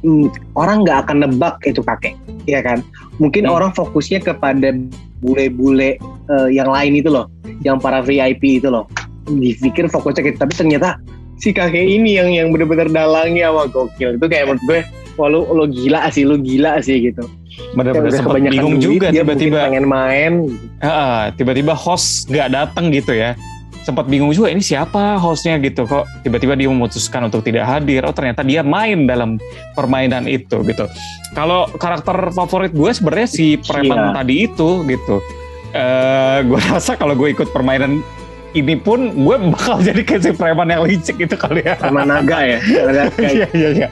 Hmm, 0.00 0.32
orang 0.56 0.88
nggak 0.88 1.08
akan 1.08 1.28
nebak 1.28 1.60
itu 1.68 1.84
kakek 1.84 2.16
ya 2.48 2.64
kan? 2.64 2.80
Mungkin 3.20 3.44
Hmm. 3.44 3.54
orang 3.60 3.70
fokusnya 3.76 4.24
kepada 4.24 4.72
bule-bule 5.20 6.00
eh, 6.28 6.48
yang 6.48 6.72
lain 6.72 6.96
itu 6.96 7.12
loh 7.12 7.28
yang 7.66 7.76
para 7.76 8.00
VIP 8.00 8.62
itu 8.64 8.72
loh. 8.72 8.88
Dipikir 9.28 9.92
fokusnya 9.92 10.24
gitu 10.24 10.40
tapi 10.40 10.56
ternyata 10.56 10.96
si 11.38 11.50
kakek 11.50 11.82
ini 11.82 12.18
yang 12.18 12.28
yang 12.28 12.48
benar-benar 12.50 12.86
dalangnya 12.86 13.48
wah 13.48 13.64
gokil 13.64 14.14
itu 14.14 14.26
kayak 14.26 14.44
menurut 14.46 14.62
gue 14.66 14.80
wah 15.14 15.28
lu, 15.28 15.42
lu 15.48 15.64
gila 15.66 16.10
sih 16.10 16.22
lu 16.22 16.36
gila 16.36 16.78
sih 16.78 16.98
gitu 17.00 17.22
udah 17.74 17.90
sempat 18.10 18.38
bingung 18.44 18.78
duit, 18.78 19.02
juga 19.02 19.08
tiba-tiba. 19.10 19.66
pengen 19.66 19.86
main 19.86 20.32
Heeh, 20.78 21.20
tiba-tiba 21.34 21.74
host 21.74 22.30
nggak 22.30 22.48
datang 22.50 22.94
gitu 22.94 23.10
ya. 23.10 23.34
Sempat 23.82 24.06
bingung 24.06 24.30
juga 24.30 24.46
ini 24.46 24.60
siapa 24.60 25.16
hostnya 25.16 25.58
gitu 25.58 25.82
kok 25.82 26.06
tiba-tiba 26.20 26.54
dia 26.54 26.68
memutuskan 26.68 27.26
untuk 27.26 27.42
tidak 27.42 27.66
hadir. 27.66 28.04
Oh 28.04 28.14
ternyata 28.14 28.44
dia 28.44 28.62
main 28.62 29.08
dalam 29.08 29.42
permainan 29.74 30.30
itu 30.30 30.60
gitu. 30.62 30.86
Kalau 31.32 31.66
karakter 31.74 32.30
favorit 32.30 32.70
gue 32.70 32.90
sebenarnya 32.92 33.26
si 33.26 33.58
preman 33.58 34.12
Iya. 34.12 34.22
tadi 34.22 34.34
itu 34.46 34.68
gitu. 34.86 35.16
Eh 35.72 36.38
gue 36.46 36.60
rasa 36.70 36.94
kalau 36.94 37.18
gue 37.18 37.32
ikut 37.32 37.50
permainan 37.50 38.04
ini 38.56 38.74
pun 38.80 39.12
gue 39.12 39.36
bakal 39.52 39.80
jadi 39.84 40.00
kayak 40.00 40.22
si 40.24 40.30
preman 40.32 40.68
yang 40.72 40.84
licik 40.84 41.16
itu 41.20 41.36
kali 41.36 41.60
ya. 41.64 41.76
sama 41.76 42.04
naga 42.04 42.40
ya 42.40 42.58
Iya 43.18 43.48
iya 43.52 43.68
iya. 43.84 43.88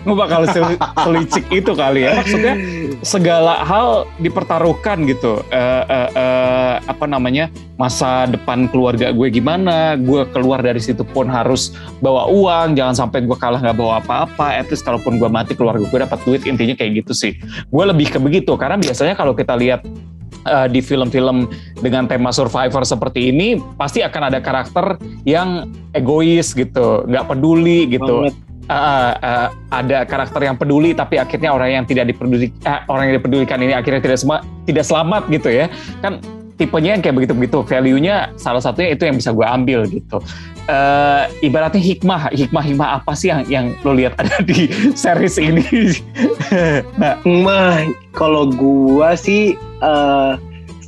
Gue 0.00 0.16
bakal 0.16 0.48
sel- 0.48 0.80
selicik 0.80 1.44
itu 1.52 1.76
kali 1.76 2.08
ya. 2.08 2.16
Maksudnya 2.16 2.56
segala 3.04 3.60
hal 3.68 4.08
dipertaruhkan 4.16 5.04
gitu. 5.04 5.44
Eh, 5.52 5.84
eh, 5.84 6.08
eh, 6.16 6.74
apa 6.88 7.04
namanya 7.04 7.52
masa 7.76 8.24
depan 8.24 8.64
keluarga 8.72 9.12
gue 9.12 9.28
gimana? 9.28 10.00
Gue 10.00 10.24
keluar 10.32 10.64
dari 10.64 10.80
situ 10.80 11.04
pun 11.04 11.28
harus 11.28 11.76
bawa 12.00 12.32
uang. 12.32 12.80
Jangan 12.80 12.96
sampai 12.96 13.28
gue 13.28 13.36
kalah 13.36 13.60
nggak 13.60 13.76
bawa 13.76 14.00
apa-apa. 14.00 14.56
At 14.56 14.72
least 14.72 14.88
kalaupun 14.88 15.20
gue 15.20 15.28
mati 15.28 15.52
keluarga 15.52 15.84
gue 15.84 16.00
dapat 16.00 16.18
duit. 16.24 16.48
Intinya 16.48 16.72
kayak 16.72 17.04
gitu 17.04 17.12
sih. 17.12 17.36
Gue 17.68 17.84
lebih 17.84 18.08
ke 18.08 18.16
begitu 18.16 18.56
karena 18.56 18.80
biasanya 18.80 19.12
kalau 19.12 19.36
kita 19.36 19.52
lihat 19.52 19.84
eh, 20.46 20.68
di 20.70 20.80
film-film 20.80 21.48
dengan 21.80 22.06
tema 22.08 22.30
survivor 22.30 22.84
seperti 22.84 23.32
ini 23.32 23.60
pasti 23.76 24.00
akan 24.04 24.32
ada 24.32 24.38
karakter 24.38 24.96
yang 25.28 25.68
egois 25.92 26.52
gitu, 26.52 27.04
nggak 27.08 27.24
peduli 27.28 27.90
gitu. 27.90 28.28
Banget. 28.28 28.36
uh, 28.70 29.14
uh, 29.18 29.48
ada 29.74 30.06
karakter 30.06 30.46
yang 30.46 30.54
peduli 30.54 30.94
tapi 30.94 31.18
akhirnya 31.18 31.50
orang 31.50 31.82
yang 31.82 31.84
tidak 31.90 32.06
dipeduli 32.14 32.54
uh, 32.62 32.86
orang 32.86 33.10
yang 33.10 33.18
dipedulikan 33.18 33.58
ini 33.58 33.74
akhirnya 33.74 33.98
tidak 33.98 34.18
semua 34.22 34.46
tidak 34.64 34.86
selamat 34.86 35.26
gitu 35.26 35.50
ya. 35.50 35.66
Kan 35.98 36.22
tipenya 36.60 36.92
yang 36.92 37.02
kayak 37.02 37.16
begitu-begitu 37.16 37.64
value-nya 37.64 38.36
salah 38.36 38.60
satunya 38.60 38.92
itu 38.92 39.08
yang 39.08 39.16
bisa 39.16 39.32
gue 39.32 39.46
ambil 39.48 39.88
gitu. 39.88 40.20
Eh, 40.70 41.22
ibaratnya 41.50 41.82
hikmah 41.82 42.30
hikmah 42.30 42.62
hikmah 42.62 42.88
apa 43.02 43.12
sih 43.18 43.32
yang 43.32 43.42
yang 43.50 43.66
lo 43.82 43.90
lihat 43.90 44.14
ada 44.22 44.38
di 44.44 44.70
series 45.02 45.40
ini? 45.40 45.64
Nah. 46.98 47.14
Mah, 47.22 47.86
kalau 48.10 48.50
gua 48.50 49.14
sih 49.14 49.54
eh, 49.80 50.34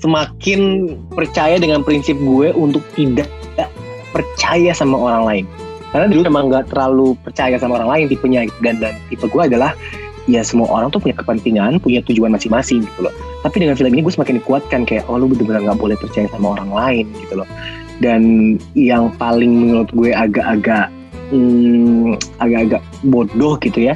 semakin 0.03 0.61
percaya 1.15 1.57
dengan 1.63 1.87
prinsip 1.87 2.19
gue 2.19 2.51
untuk 2.53 2.83
tidak 2.99 3.31
percaya 4.13 4.75
sama 4.75 4.99
orang 4.99 5.25
lain. 5.25 5.45
Karena 5.93 6.07
dulu 6.09 6.21
emang 6.25 6.49
nggak 6.49 6.73
terlalu 6.73 7.15
percaya 7.21 7.57
sama 7.61 7.81
orang 7.81 7.89
lain 7.89 8.05
tipenya 8.09 8.49
dan 8.65 8.81
dan 8.81 8.97
tipe 9.13 9.29
gue 9.29 9.43
adalah 9.45 9.77
ya 10.31 10.41
semua 10.43 10.71
orang 10.71 10.89
tuh 10.91 11.03
punya 11.03 11.17
kepentingan, 11.19 11.83
punya 11.83 12.01
tujuan 12.07 12.33
masing-masing 12.33 12.85
gitu 12.85 13.01
loh. 13.09 13.15
Tapi 13.45 13.63
dengan 13.63 13.77
film 13.77 13.93
ini 13.93 14.03
gue 14.05 14.15
semakin 14.15 14.41
dikuatkan 14.41 14.81
kayak 14.89 15.05
oh 15.07 15.21
lu 15.21 15.29
bener-bener 15.31 15.65
nggak 15.69 15.81
boleh 15.81 15.97
percaya 16.01 16.27
sama 16.33 16.59
orang 16.59 16.71
lain 16.73 17.05
gitu 17.23 17.41
loh. 17.41 17.49
Dan 18.03 18.57
yang 18.75 19.13
paling 19.21 19.69
menurut 19.69 19.89
gue 19.95 20.11
agak-agak 20.11 20.91
hmm, 21.33 22.19
agak-agak 22.43 22.83
bodoh 23.07 23.57
gitu 23.63 23.93
ya 23.93 23.95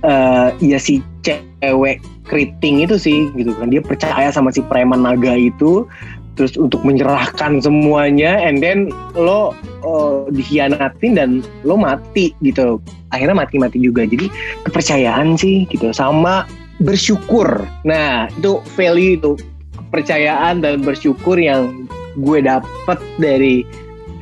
eh 0.00 0.48
ya 0.64 0.78
si 0.80 1.04
cewek 1.20 2.00
keriting 2.30 2.86
itu 2.86 2.94
sih 2.96 3.26
gitu 3.34 3.50
kan. 3.58 3.74
Dia 3.74 3.82
percaya 3.82 4.30
sama 4.30 4.54
si 4.54 4.62
preman 4.62 5.02
naga 5.02 5.34
itu 5.34 5.84
terus 6.38 6.54
untuk 6.56 6.80
menyerahkan 6.86 7.58
semuanya 7.60 8.38
and 8.40 8.62
then 8.62 8.88
lo 9.18 9.52
oh, 9.82 10.30
dikhianatin 10.30 11.18
dan 11.18 11.30
lo 11.66 11.74
mati 11.74 12.30
gitu. 12.40 12.78
Akhirnya 13.10 13.34
mati-mati 13.34 13.82
juga. 13.82 14.06
Jadi 14.06 14.30
kepercayaan 14.62 15.34
sih 15.34 15.66
gitu. 15.68 15.90
Sama 15.90 16.46
bersyukur. 16.78 17.66
Nah 17.82 18.30
itu 18.30 18.62
value 18.78 19.18
itu 19.18 19.34
kepercayaan 19.74 20.62
dan 20.62 20.86
bersyukur 20.86 21.34
yang 21.34 21.90
gue 22.22 22.38
dapet 22.38 22.98
dari 23.18 23.66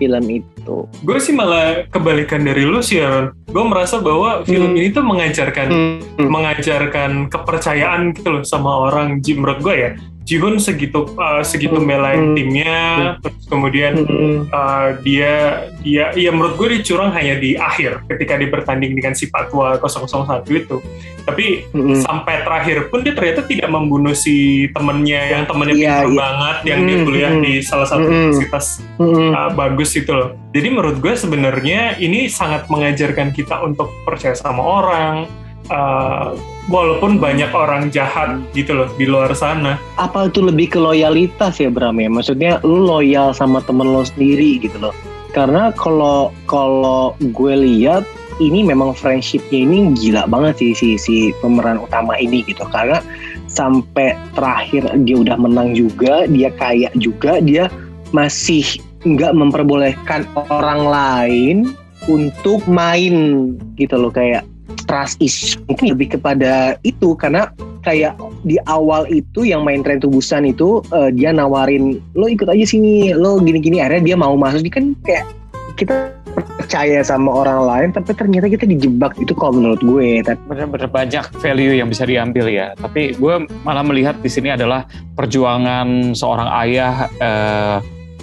film 0.01 0.25
itu 0.33 0.58
Gue 1.01 1.19
sih 1.19 1.33
malah 1.33 1.89
kebalikan 1.89 2.43
dari 2.43 2.63
lu 2.63 2.79
sih, 2.79 2.99
Aaron. 2.99 3.33
Gue 3.47 3.65
merasa 3.65 3.99
bahwa 3.99 4.45
film 4.45 4.73
Hmm. 4.73 4.79
ini 4.79 4.89
tuh 4.91 5.03
mengajarkan 5.03 5.67
Hmm. 5.69 6.29
mengajarkan 6.29 7.11
kepercayaan 7.27 8.13
gitu 8.13 8.29
loh 8.31 8.43
sama 8.43 8.87
orang. 8.87 9.21
Menurut 9.21 9.59
gue 9.59 9.75
ya, 9.75 9.91
Jihun 10.29 10.61
segitu 10.61 11.09
uh, 11.17 11.41
segitu 11.41 11.81
Hmm. 11.81 11.89
belain 11.89 12.21
Hmm. 12.21 12.37
timnya, 12.37 12.77
terus 13.25 13.49
kemudian 13.49 14.05
Hmm. 14.05 14.45
uh, 14.53 15.01
dia 15.01 15.65
dia 15.81 16.13
ya 16.13 16.29
menurut 16.29 16.61
gue 16.61 16.69
dicurang 16.77 17.09
hanya 17.17 17.41
di 17.41 17.57
akhir 17.57 18.05
ketika 18.13 18.37
dia 18.37 18.53
bertanding 18.53 18.93
dengan 18.93 19.17
si 19.17 19.33
Patwa 19.33 19.81
001 19.81 20.53
itu. 20.53 20.85
Tapi 21.25 21.65
Hmm. 21.73 21.97
sampai 21.97 22.45
terakhir 22.45 22.93
pun 22.93 23.01
dia 23.01 23.17
ternyata 23.17 23.41
tidak 23.49 23.73
membunuh 23.73 24.13
si 24.13 24.69
temennya 24.77 25.33
yang 25.33 25.43
temennya 25.49 25.75
Iya, 25.75 25.89
pintar 25.89 26.05
iya. 26.05 26.19
banget 26.21 26.57
yang 26.69 26.81
dia 26.85 26.97
Hmm, 27.01 27.07
kuliah 27.09 27.33
hmm. 27.33 27.43
di 27.49 27.53
salah 27.65 27.89
satu 27.89 28.05
Hmm. 28.05 28.13
universitas 28.29 28.67
Hmm. 29.01 29.33
uh, 29.33 29.51
bagus 29.57 29.97
itu 29.97 30.13
loh. 30.13 30.37
Jadi 30.53 30.69
menurut 30.69 31.01
gue 31.01 31.15
sebenarnya 31.17 31.97
ini 31.97 32.29
sangat 32.29 32.69
mengajarkan 32.69 33.33
kita 33.33 33.65
untuk 33.65 33.89
percaya 34.05 34.37
sama 34.37 34.61
orang. 34.61 35.25
Uh, 35.71 36.39
walaupun 36.69 37.17
banyak 37.19 37.51
orang 37.51 37.89
jahat 37.89 38.39
gitu 38.53 38.77
loh 38.77 38.89
di 38.95 39.09
luar 39.09 39.33
sana. 39.33 39.81
apa 39.97 40.29
itu 40.29 40.45
lebih 40.45 40.77
ke 40.77 40.79
loyalitas 40.79 41.59
ya 41.59 41.73
Bram 41.73 41.99
ya? 41.99 42.09
Maksudnya 42.13 42.61
lu 42.63 42.87
loyal 42.87 43.33
sama 43.35 43.65
temen 43.65 43.89
lo 43.89 44.05
sendiri 44.05 44.63
gitu 44.63 44.79
loh. 44.79 44.95
Karena 45.33 45.75
kalau 45.77 46.33
kalau 46.49 47.13
gue 47.21 47.55
lihat 47.57 48.05
ini 48.39 48.63
memang 48.63 48.95
friendshipnya 48.95 49.67
ini 49.67 49.93
gila 49.99 50.31
banget 50.31 50.63
sih 50.63 50.73
si 50.73 50.89
si 50.95 51.17
pemeran 51.43 51.83
utama 51.83 52.15
ini 52.17 52.47
gitu. 52.47 52.65
Karena 52.71 53.03
sampai 53.51 54.15
terakhir 54.37 54.87
dia 55.03 55.17
udah 55.19 55.37
menang 55.37 55.75
juga, 55.75 56.29
dia 56.31 56.53
kaya 56.55 56.89
juga, 56.97 57.43
dia 57.43 57.67
masih 58.15 58.65
nggak 59.07 59.37
memperbolehkan 59.37 60.27
orang 60.51 60.83
lain 60.87 61.57
untuk 62.11 62.65
main 62.67 63.55
gitu 63.77 63.95
loh 63.95 64.11
kayak 64.11 64.43
trust 64.89 65.21
is 65.21 65.55
mungkin 65.69 65.93
lebih 65.95 66.17
kepada 66.17 66.81
itu 66.83 67.13
karena 67.15 67.53
kayak 67.85 68.17
di 68.43 68.57
awal 68.67 69.05
itu 69.13 69.45
yang 69.45 69.63
main 69.63 69.85
tren 69.85 70.01
tubusan 70.01 70.49
itu 70.49 70.81
eh, 70.97 71.13
dia 71.15 71.31
nawarin 71.31 72.01
lo 72.17 72.27
ikut 72.27 72.49
aja 72.49 72.65
sini 72.65 73.13
lo 73.13 73.39
gini-gini. 73.39 73.85
Akhirnya 73.85 74.15
dia 74.15 74.17
mau 74.17 74.35
masuk. 74.35 74.65
Dia 74.65 74.73
kan 74.73 74.85
kayak 75.05 75.25
kita 75.79 75.95
percaya 76.59 77.01
sama 77.07 77.31
orang 77.31 77.61
lain 77.65 77.89
tapi 77.95 78.17
ternyata 78.17 78.49
kita 78.49 78.65
dijebak. 78.65 79.15
Itu 79.21 79.37
kalau 79.37 79.61
menurut 79.61 79.81
gue 79.85 80.25
benar-benar 80.25 80.91
banyak 80.91 81.25
value 81.39 81.77
yang 81.79 81.93
bisa 81.93 82.09
diambil 82.09 82.49
ya. 82.49 82.73
Tapi 82.81 83.15
gue 83.15 83.35
malah 83.63 83.85
melihat 83.85 84.19
di 84.19 84.31
sini 84.33 84.57
adalah 84.57 84.89
perjuangan 85.15 86.17
seorang 86.17 86.49
ayah 86.65 87.07
eh, 87.21 87.79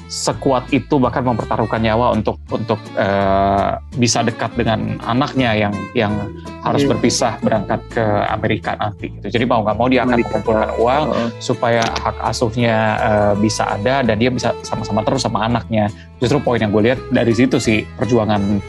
sekuat 0.06 0.70
itu 0.70 1.02
bahkan 1.02 1.26
mempertaruhkan 1.26 1.82
nyawa 1.82 2.14
untuk 2.14 2.38
untuk 2.54 2.78
eh, 2.94 3.70
bisa 3.98 4.22
dekat 4.22 4.54
dengan 4.54 5.02
anaknya 5.02 5.58
yang 5.58 5.74
yang 5.98 6.14
harus 6.62 6.86
Iya. 6.86 6.90
berpisah 6.94 7.34
berangkat 7.42 7.82
ke 7.90 8.06
Amerika 8.30 8.78
nanti. 8.78 9.10
Gitu. 9.10 9.34
Jadi 9.34 9.46
mau 9.50 9.66
nggak 9.66 9.78
mau 9.78 9.90
dia 9.90 10.06
akan 10.06 10.18
mengumpulkan 10.22 10.70
uang 10.78 11.04
Heeh. 11.10 11.30
supaya 11.42 11.82
hak 11.82 12.18
asuhnya 12.22 12.76
eh, 13.02 13.34
bisa 13.42 13.66
ada 13.66 14.06
dan 14.06 14.16
dia 14.18 14.30
bisa 14.30 14.54
sama-sama 14.62 15.02
terus 15.02 15.26
sama 15.26 15.46
anaknya. 15.46 15.90
Justru 16.22 16.38
poin 16.42 16.62
yang 16.62 16.70
gue 16.70 16.94
lihat 16.94 17.00
dari 17.10 17.34
situ 17.34 17.58
sih 17.58 17.82
perjuangan 17.98 18.62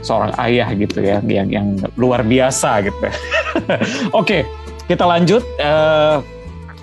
seorang 0.00 0.32
ayah 0.40 0.68
gitu 0.72 1.04
ya 1.04 1.20
yang 1.22 1.48
yang 1.52 1.66
luar 1.94 2.24
biasa 2.24 2.82
gitu. 2.82 2.98
Oke, 4.20 4.42
kita 4.88 5.04
lanjut 5.06 5.44
eh, 5.60 6.16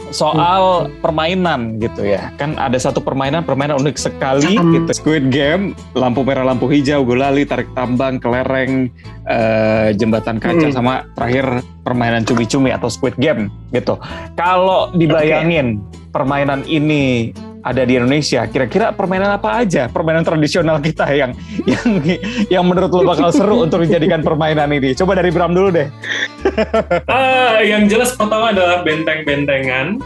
soal 0.09 0.87
permainan 1.01 1.77
gitu 1.77 2.05
ya. 2.05 2.31
Kan 2.37 2.55
ada 2.55 2.77
satu 2.77 3.01
permainan 3.03 3.43
permainan 3.43 3.81
unik 3.81 3.97
sekali 3.97 4.55
Hmm. 4.55 4.73
gitu. 4.73 4.91
Squid 4.93 5.29
Game, 5.29 5.73
lampu 5.93 6.23
merah 6.23 6.47
lampu 6.47 6.69
hijau, 6.69 7.03
gulali, 7.03 7.43
tarik 7.43 7.67
tambang, 7.73 8.21
kelereng, 8.21 8.87
eh, 9.27 9.93
jembatan 9.93 10.39
kaca 10.39 10.67
Hmm. 10.69 10.75
sama 10.75 10.93
terakhir 11.13 11.65
permainan 11.83 12.23
cumi-cumi 12.23 12.71
atau 12.71 12.87
Squid 12.87 13.15
Game 13.19 13.49
gitu. 13.71 13.99
Kalau 14.35 14.91
dibayangin 14.93 15.81
permainan 16.11 16.63
ini 16.65 17.31
ada 17.67 17.83
di 17.83 17.99
Indonesia, 17.99 18.47
kira-kira 18.47 18.95
permainan 18.95 19.35
apa 19.35 19.59
aja? 19.59 19.91
Permainan 19.91 20.23
tradisional 20.23 20.79
kita 20.79 21.03
yang 21.11 21.31
yang 21.67 21.87
yang 22.47 22.63
menurut 22.63 22.89
lo 22.91 23.03
bakal 23.03 23.29
seru 23.35 23.67
untuk 23.67 23.83
dijadikan 23.83 24.23
permainan 24.23 24.71
ini. 24.71 24.95
Coba 24.95 25.19
dari 25.19 25.29
Bram 25.29 25.51
dulu 25.51 25.69
deh. 25.75 25.87
Ah, 27.07 27.59
yang 27.59 27.91
jelas 27.91 28.15
pertama 28.15 28.55
adalah 28.55 28.83
benteng-bentengan. 28.83 29.99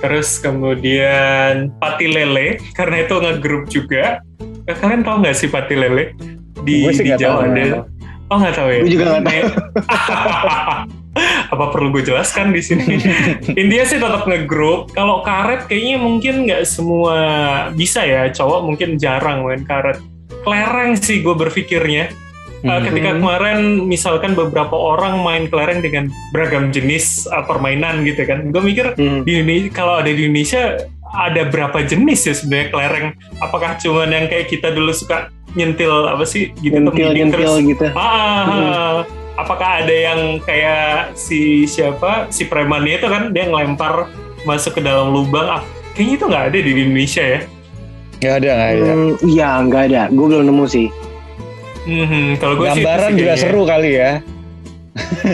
Terus 0.00 0.40
kemudian 0.40 1.72
pati 1.76 2.08
lele, 2.08 2.60
karena 2.72 3.04
itu 3.04 3.14
ngegrup 3.20 3.64
juga. 3.68 4.20
Eh, 4.64 4.76
Kalian 4.76 5.04
tahu 5.04 5.24
nggak 5.24 5.36
sih 5.36 5.48
pati 5.48 5.76
lele? 5.76 6.16
Di, 6.64 6.88
di. 6.88 7.12
Jawa 7.16 7.48
ada. 7.48 7.84
Oh 8.30 8.36
nggak 8.38 8.54
tahu 8.54 8.68
ya? 8.70 8.80
Gue 8.84 8.92
juga 8.92 9.04
nggak 9.16 9.24
tahu. 9.26 9.44
Apa 11.50 11.70
perlu 11.70 11.90
gue 11.90 12.04
jelaskan 12.04 12.52
di 12.52 12.62
sini? 12.62 12.96
Intinya 13.60 13.84
sih 13.84 13.98
tetap 13.98 14.24
ngegrup. 14.24 14.92
Kalau 14.92 15.20
karet 15.20 15.66
kayaknya 15.66 15.96
mungkin 15.98 16.46
nggak 16.46 16.62
semua 16.64 17.16
bisa 17.72 18.02
ya. 18.02 18.30
Cowok 18.30 18.60
mungkin 18.64 18.96
jarang 18.96 19.42
main 19.42 19.62
karet. 19.62 19.98
Kelereng 20.42 20.96
sih 20.96 21.20
gue 21.20 21.34
berpikirnya. 21.34 22.12
Uh, 22.60 22.76
Hmm. 22.76 22.84
ketika 22.84 23.16
kemarin 23.16 23.88
misalkan 23.88 24.36
beberapa 24.36 24.76
orang 24.76 25.24
main 25.24 25.48
kelereng 25.48 25.80
dengan 25.80 26.12
beragam 26.28 26.68
jenis 26.68 27.24
uh, 27.24 27.40
permainan 27.40 28.04
gitu 28.04 28.20
kan, 28.28 28.52
gue 28.52 28.60
mikir 28.60 28.92
Hmm. 29.00 29.24
di 29.24 29.40
Indonesia 29.40 29.72
kalau 29.72 29.96
ada 29.96 30.12
di 30.12 30.28
Indonesia 30.28 30.76
ada 31.10 31.48
berapa 31.48 31.80
jenis 31.80 32.20
ya 32.28 32.34
sebenarnya 32.36 32.68
kelereng? 32.68 33.06
Apakah 33.40 33.80
cuman 33.80 34.12
yang 34.12 34.26
kayak 34.28 34.52
kita 34.52 34.76
dulu 34.76 34.92
suka 34.92 35.32
nyentil 35.56 36.04
apa 36.04 36.22
sih 36.22 36.52
gitu 36.60 36.78
nyentil 36.78 37.10
nyentil 37.10 37.52
gitu 37.64 37.84
Ah, 37.90 37.98
ah, 37.98 38.44
ah. 38.46 38.96
Apakah 39.40 39.80
ada 39.80 39.90
yang 39.92 40.20
kayak 40.40 41.14
si 41.14 41.40
siapa 41.64 42.28
si 42.28 42.44
premannya 42.44 42.96
itu 42.96 43.06
kan 43.06 43.30
dia 43.30 43.44
ngelempar 43.44 44.06
masuk 44.42 44.76
ke 44.76 44.82
dalam 44.82 45.10
lubang? 45.10 45.46
Ah, 45.50 45.62
kayaknya 45.92 46.14
itu 46.14 46.24
nggak 46.26 46.44
ada 46.46 46.58
di 46.58 46.70
Indonesia 46.70 47.24
ya. 47.26 47.40
Nggak 48.16 48.34
ada, 48.36 48.50
nggak 48.50 48.70
ada. 48.70 48.90
Hmm, 48.90 49.12
iya 49.24 49.48
nggak 49.58 49.82
ada 49.86 50.02
gue 50.08 50.26
belum 50.26 50.44
nemu 50.44 50.64
sih 50.66 50.88
Mhm, 51.80 52.36
kalau 52.36 52.54
gue 52.54 52.66
Gambaran 52.66 53.08
sih 53.08 53.16
juga 53.16 53.32
kayaknya. 53.32 53.42
seru 53.42 53.62
kali 53.64 53.90
ya. 53.90 54.10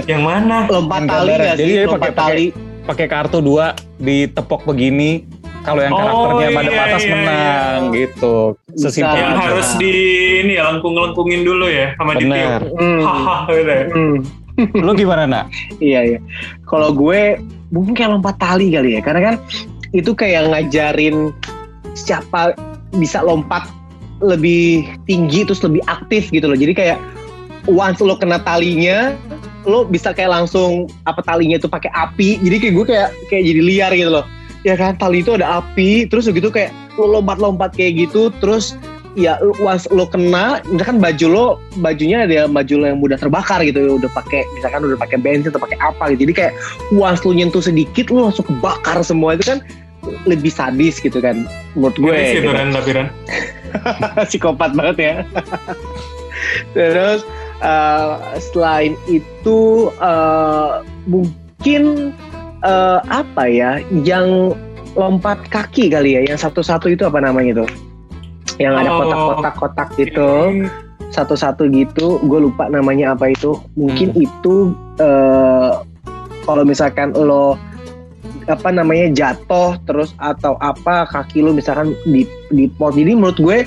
Yang 0.06 0.22
mana? 0.22 0.56
lompat 0.68 1.00
tali 1.04 1.32
nggak 1.32 1.56
Jadi 1.56 1.64
sih 1.64 1.74
dia 1.74 1.84
lompat 1.84 2.00
pakai- 2.06 2.16
tali 2.16 2.46
Pakai 2.86 3.06
kartu 3.10 3.38
dua 3.40 3.66
ditepok 3.98 4.62
begini. 4.64 5.26
Kalau 5.66 5.82
yang 5.82 5.92
Oh, 5.92 5.98
karakternya 5.98 6.48
pada 6.54 6.70
iya, 6.70 6.82
atas 6.86 7.02
iya, 7.02 7.10
menang 7.10 7.80
iya. 7.90 7.98
gitu. 8.06 8.34
Sesimpel 8.78 9.18
Yang 9.18 9.38
harus 9.42 9.68
di 9.82 9.94
ini 10.46 10.52
ya 10.54 10.62
lengkung-lengkungin 10.70 11.42
dulu 11.42 11.66
ya 11.66 11.86
sama 11.98 12.14
Bener. 12.14 12.62
ditiup. 12.62 12.78
Hmm. 12.78 13.02
Gitu 13.50 13.70
ya. 13.70 13.84
Hmm. 13.90 14.16
Lu 14.86 14.92
gimana 14.94 15.22
nak? 15.26 15.44
Iya 15.82 16.00
iya. 16.14 16.18
Kalau 16.70 16.94
gue 16.94 17.36
mungkin 17.74 17.92
kayak 17.98 18.14
lompat 18.14 18.38
tali 18.38 18.70
kali 18.72 18.96
ya, 18.96 19.00
karena 19.02 19.20
kan 19.20 19.34
itu 19.90 20.14
kayak 20.14 20.54
ngajarin 20.54 21.34
siapa 21.98 22.54
bisa 22.96 23.20
lompat 23.20 23.66
lebih 24.22 24.86
tinggi 25.04 25.44
terus 25.44 25.60
lebih 25.60 25.82
aktif 25.90 26.30
gitu 26.32 26.48
loh. 26.48 26.56
Jadi 26.56 26.72
kayak 26.72 26.98
once 27.68 28.00
lo 28.00 28.16
kena 28.16 28.40
talinya, 28.40 29.12
lo 29.68 29.84
bisa 29.84 30.14
kayak 30.14 30.30
langsung 30.30 30.88
apa 31.04 31.20
talinya 31.20 31.60
itu 31.60 31.68
pakai 31.68 31.92
api. 31.92 32.40
Jadi 32.40 32.56
kayak 32.56 32.74
gue 32.80 32.86
kayak 32.86 33.08
kayak 33.28 33.44
jadi 33.44 33.60
liar 33.60 33.92
gitu 33.92 34.10
loh. 34.14 34.24
Ya 34.66 34.74
kan 34.74 34.98
tali 34.98 35.22
itu 35.22 35.38
ada 35.38 35.62
api, 35.62 36.10
terus 36.10 36.26
begitu 36.26 36.50
kayak 36.50 36.74
lo 36.98 37.22
lompat-lompat 37.22 37.78
kayak 37.78 38.10
gitu, 38.10 38.34
terus 38.42 38.74
ya 39.16 39.40
once 39.64 39.88
lo 39.88 40.04
kena 40.04 40.60
misalkan 40.68 41.00
baju 41.00 41.26
lo 41.26 41.46
bajunya 41.80 42.28
ada 42.28 42.44
baju 42.44 42.74
lo 42.76 42.84
yang 42.84 43.00
mudah 43.00 43.16
terbakar 43.16 43.64
gitu 43.64 43.96
udah 43.96 44.12
pakai 44.12 44.44
misalkan 44.52 44.84
udah 44.84 45.00
pakai 45.00 45.16
bensin 45.16 45.48
atau 45.48 45.64
pakai 45.64 45.80
apa 45.80 46.12
gitu 46.12 46.28
jadi 46.28 46.34
kayak 46.36 46.52
once 46.92 47.24
lo 47.24 47.32
nyentuh 47.32 47.64
sedikit 47.64 48.12
lo 48.12 48.28
langsung 48.28 48.44
kebakar 48.44 49.00
semua 49.00 49.32
itu 49.32 49.48
kan 49.48 49.64
lebih 50.28 50.52
sadis 50.52 51.00
gitu 51.00 51.18
kan 51.18 51.48
menurut 51.74 51.96
gue 51.96 52.12
sih 52.12 52.44
gitu. 52.44 52.52
Ran 52.52 52.70
tapi 52.76 52.90
Ran. 52.92 53.08
psikopat 54.28 54.70
banget 54.76 54.96
ya 55.00 55.14
terus 56.76 57.24
eh, 57.64 58.14
selain 58.52 58.94
itu 59.08 59.90
eh, 59.96 60.72
mungkin 61.08 62.12
eh, 62.64 63.00
apa 63.10 63.44
ya 63.50 63.82
yang 64.04 64.54
lompat 64.96 65.36
kaki 65.52 65.92
kali 65.92 66.16
ya 66.16 66.24
yang 66.24 66.38
satu-satu 66.40 66.88
itu 66.88 67.04
apa 67.04 67.20
namanya 67.20 67.64
tuh 67.64 67.70
yang 68.56 68.72
ada 68.72 68.88
Oh. 68.88 69.04
kotak-kotak-kotak 69.04 69.88
gitu 70.00 70.32
satu-satu 71.10 71.70
gitu 71.70 72.18
gue 72.24 72.40
lupa 72.40 72.66
namanya 72.66 73.14
apa 73.14 73.30
itu. 73.30 73.58
Mungkin 73.78 74.14
itu 74.18 74.74
eh, 74.98 75.70
kalau 76.46 76.62
misalkan 76.66 77.14
lo 77.14 77.58
apa 78.46 78.70
namanya 78.70 79.10
jatuh 79.10 79.74
terus 79.90 80.14
atau 80.22 80.54
apa 80.62 81.06
kaki 81.10 81.42
lo 81.42 81.54
misalkan 81.54 81.94
di 82.06 82.26
di 82.50 82.66
pot. 82.70 82.94
Jadi 82.94 83.12
menurut 83.14 83.38
gue 83.38 83.58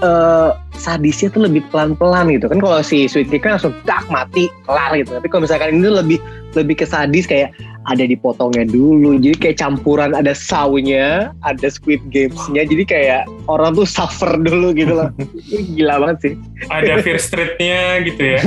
eh, 0.00 0.50
sadisnya 0.78 1.28
tuh 1.34 1.44
lebih 1.46 1.66
pelan-pelan 1.68 2.30
gitu. 2.32 2.46
Kan 2.48 2.62
kalau 2.62 2.80
si 2.80 3.10
Sweet 3.10 3.28
Cake 3.28 3.44
kan 3.44 3.58
langsung 3.58 3.74
dak 3.84 4.06
mati. 4.08 4.46
Kelar 4.66 4.94
gitu. 4.96 5.10
Tapi 5.18 5.26
kalau 5.26 5.42
misalkan 5.44 5.74
ini 5.76 5.84
tuh 5.84 5.96
lebih 6.00 6.18
lebih 6.56 6.82
ke 6.82 6.86
sadis 6.86 7.26
kayak 7.26 7.54
ada 7.88 8.04
dipotongnya 8.04 8.68
dulu 8.68 9.16
jadi 9.16 9.36
kayak 9.40 9.56
campuran 9.56 10.12
ada 10.12 10.36
saunya 10.36 11.32
ada 11.40 11.68
Squid 11.72 12.04
Games-nya 12.12 12.68
jadi 12.68 12.84
kayak 12.84 13.22
orang 13.48 13.72
tuh 13.72 13.88
suffer 13.88 14.36
dulu 14.36 14.76
gitu 14.76 14.92
loh 14.92 15.08
gila 15.76 15.96
banget 16.04 16.18
sih 16.20 16.32
Ada 16.68 17.00
Fear 17.00 17.16
Street-nya 17.16 18.04
gitu 18.04 18.20
ya. 18.36 18.40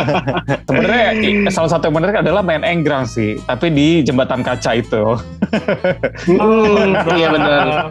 Sebenarnya 0.68 1.48
salah 1.48 1.72
satu 1.72 1.88
yang 1.88 1.96
menarik 1.96 2.20
adalah 2.20 2.44
main 2.44 2.60
enggrang 2.60 3.08
sih, 3.08 3.40
tapi 3.48 3.72
di 3.72 4.04
jembatan 4.04 4.44
kaca 4.44 4.76
itu. 4.76 5.16
Hmm, 6.28 7.00
iya 7.16 7.32
benar 7.32 7.90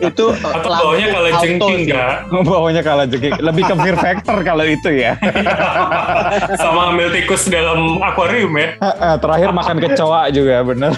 itu 0.00 0.24
eh, 0.30 0.54
Atau 0.56 0.68
lampu 0.70 0.84
bawahnya 0.84 1.06
kalau 1.10 1.30
jengking 1.40 1.80
nggak? 1.88 2.14
Bawahnya 2.44 2.82
kalah 2.82 3.06
jengking. 3.08 3.34
Lebih 3.40 3.62
ke 3.66 3.74
fear 3.80 3.96
factor 3.96 4.36
kalau 4.42 4.64
itu 4.66 4.90
ya. 4.90 5.12
Sama 6.62 6.94
ambil 6.94 7.08
tikus 7.14 7.46
dalam 7.48 8.00
akuarium 8.02 8.54
ya. 8.56 8.68
Terakhir 9.20 9.50
makan 9.54 9.76
kecoa 9.80 10.20
juga 10.34 10.56
bener. 10.66 10.92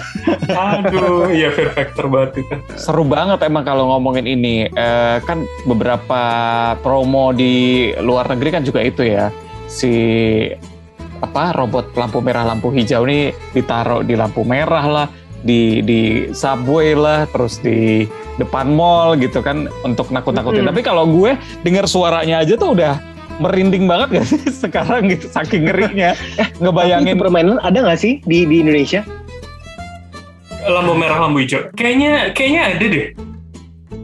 Aduh, 0.51 1.31
iya 1.31 1.51
Fear 1.53 1.71
Factor 1.75 2.05
banget 2.11 2.43
itu. 2.43 2.55
Seru 2.75 3.03
banget 3.07 3.39
emang 3.45 3.63
kalau 3.63 3.91
ngomongin 3.95 4.25
ini. 4.27 4.67
Eh, 4.71 5.17
kan 5.23 5.43
beberapa 5.67 6.21
promo 6.81 7.31
di 7.31 7.91
luar 8.01 8.27
negeri 8.31 8.49
kan 8.59 8.63
juga 8.63 8.83
itu 8.83 9.03
ya. 9.05 9.31
Si 9.67 9.93
apa 11.17 11.49
robot 11.55 11.97
lampu 11.97 12.21
merah 12.21 12.45
lampu 12.45 12.69
hijau 12.69 13.05
ini 13.09 13.33
ditaruh 13.53 14.05
di 14.05 14.13
lampu 14.13 14.45
merah 14.45 14.85
lah 14.85 15.07
di 15.41 15.81
di 15.81 16.29
subway 16.33 16.93
lah 16.93 17.25
terus 17.29 17.57
di 17.61 18.05
depan 18.37 18.69
mall 18.69 19.17
gitu 19.17 19.41
kan 19.41 19.65
untuk 19.81 20.13
nakut-nakutin 20.13 20.61
Mm-mm. 20.65 20.71
tapi 20.73 20.81
kalau 20.85 21.09
gue 21.09 21.33
dengar 21.65 21.89
suaranya 21.89 22.45
aja 22.45 22.53
tuh 22.53 22.77
udah 22.77 23.01
merinding 23.37 23.85
banget 23.85 24.07
gak 24.17 24.25
sih 24.27 24.39
sekarang 24.65 25.07
gitu 25.07 25.25
saking 25.27 25.65
ngerinya 25.65 26.13
Tapi 26.13 26.57
ngebayangin 26.59 27.13
itu 27.13 27.21
permainan 27.21 27.57
ada 27.59 27.77
nggak 27.77 27.97
sih 27.97 28.19
di 28.23 28.43
di 28.43 28.61
Indonesia 28.61 29.01
Lampu 30.67 30.93
merah, 30.93 31.23
lampu 31.23 31.39
hijau. 31.39 31.71
Kayaknya 31.71 32.35
kayaknya 32.35 32.61
ada 32.67 32.85
deh. 32.85 33.07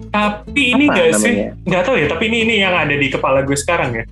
Tapi 0.07 0.61
ini 0.71 0.85
Apa 0.87 0.93
nggak 0.95 1.11
sih? 1.13 1.33
namanya? 1.35 1.51
Nggak 1.67 1.81
tahu 1.83 1.95
ya. 1.99 2.07
Tapi 2.07 2.23
ini 2.23 2.37
ini 2.39 2.55
yang 2.63 2.71
ada 2.71 2.95
di 2.95 3.07
kepala 3.09 3.43
gue 3.43 3.57
sekarang 3.57 3.91
ya. 3.91 4.03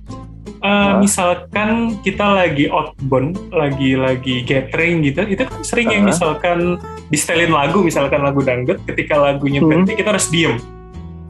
Eh, 0.60 0.68
Hah? 0.68 1.00
misalkan 1.00 1.96
kita 2.04 2.22
lagi 2.28 2.68
outbound, 2.68 3.34
lagi 3.50 3.96
lagi 3.96 4.44
gathering 4.44 5.00
gitu, 5.00 5.24
itu 5.24 5.42
kan 5.42 5.58
sering 5.64 5.88
yang 5.90 6.04
Hah? 6.04 6.12
misalkan 6.12 6.58
distelin 7.08 7.50
lagu, 7.50 7.80
misalkan 7.80 8.20
lagu 8.20 8.44
dangdut, 8.44 8.78
ketika 8.84 9.16
lagunya 9.16 9.58
Hmm. 9.58 9.72
berhenti 9.72 9.96
kita 9.96 10.12
harus 10.12 10.28
diem. 10.28 10.60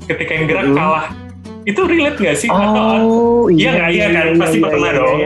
Ketika 0.05 0.31
yang 0.35 0.47
gerak 0.51 0.67
Hmm. 0.69 0.77
kalah. 0.77 1.07
Itu 1.65 1.81
relate 1.83 2.19
nggak 2.19 2.37
sih? 2.37 2.49
Atau 2.49 2.85
Oh 2.99 3.45
Iya 3.47 3.71
nggak? 3.73 3.89
Iya 3.91 4.07
kan? 4.09 4.25
Pasti 4.37 4.59
pernah 4.59 4.91
dong. 4.93 5.19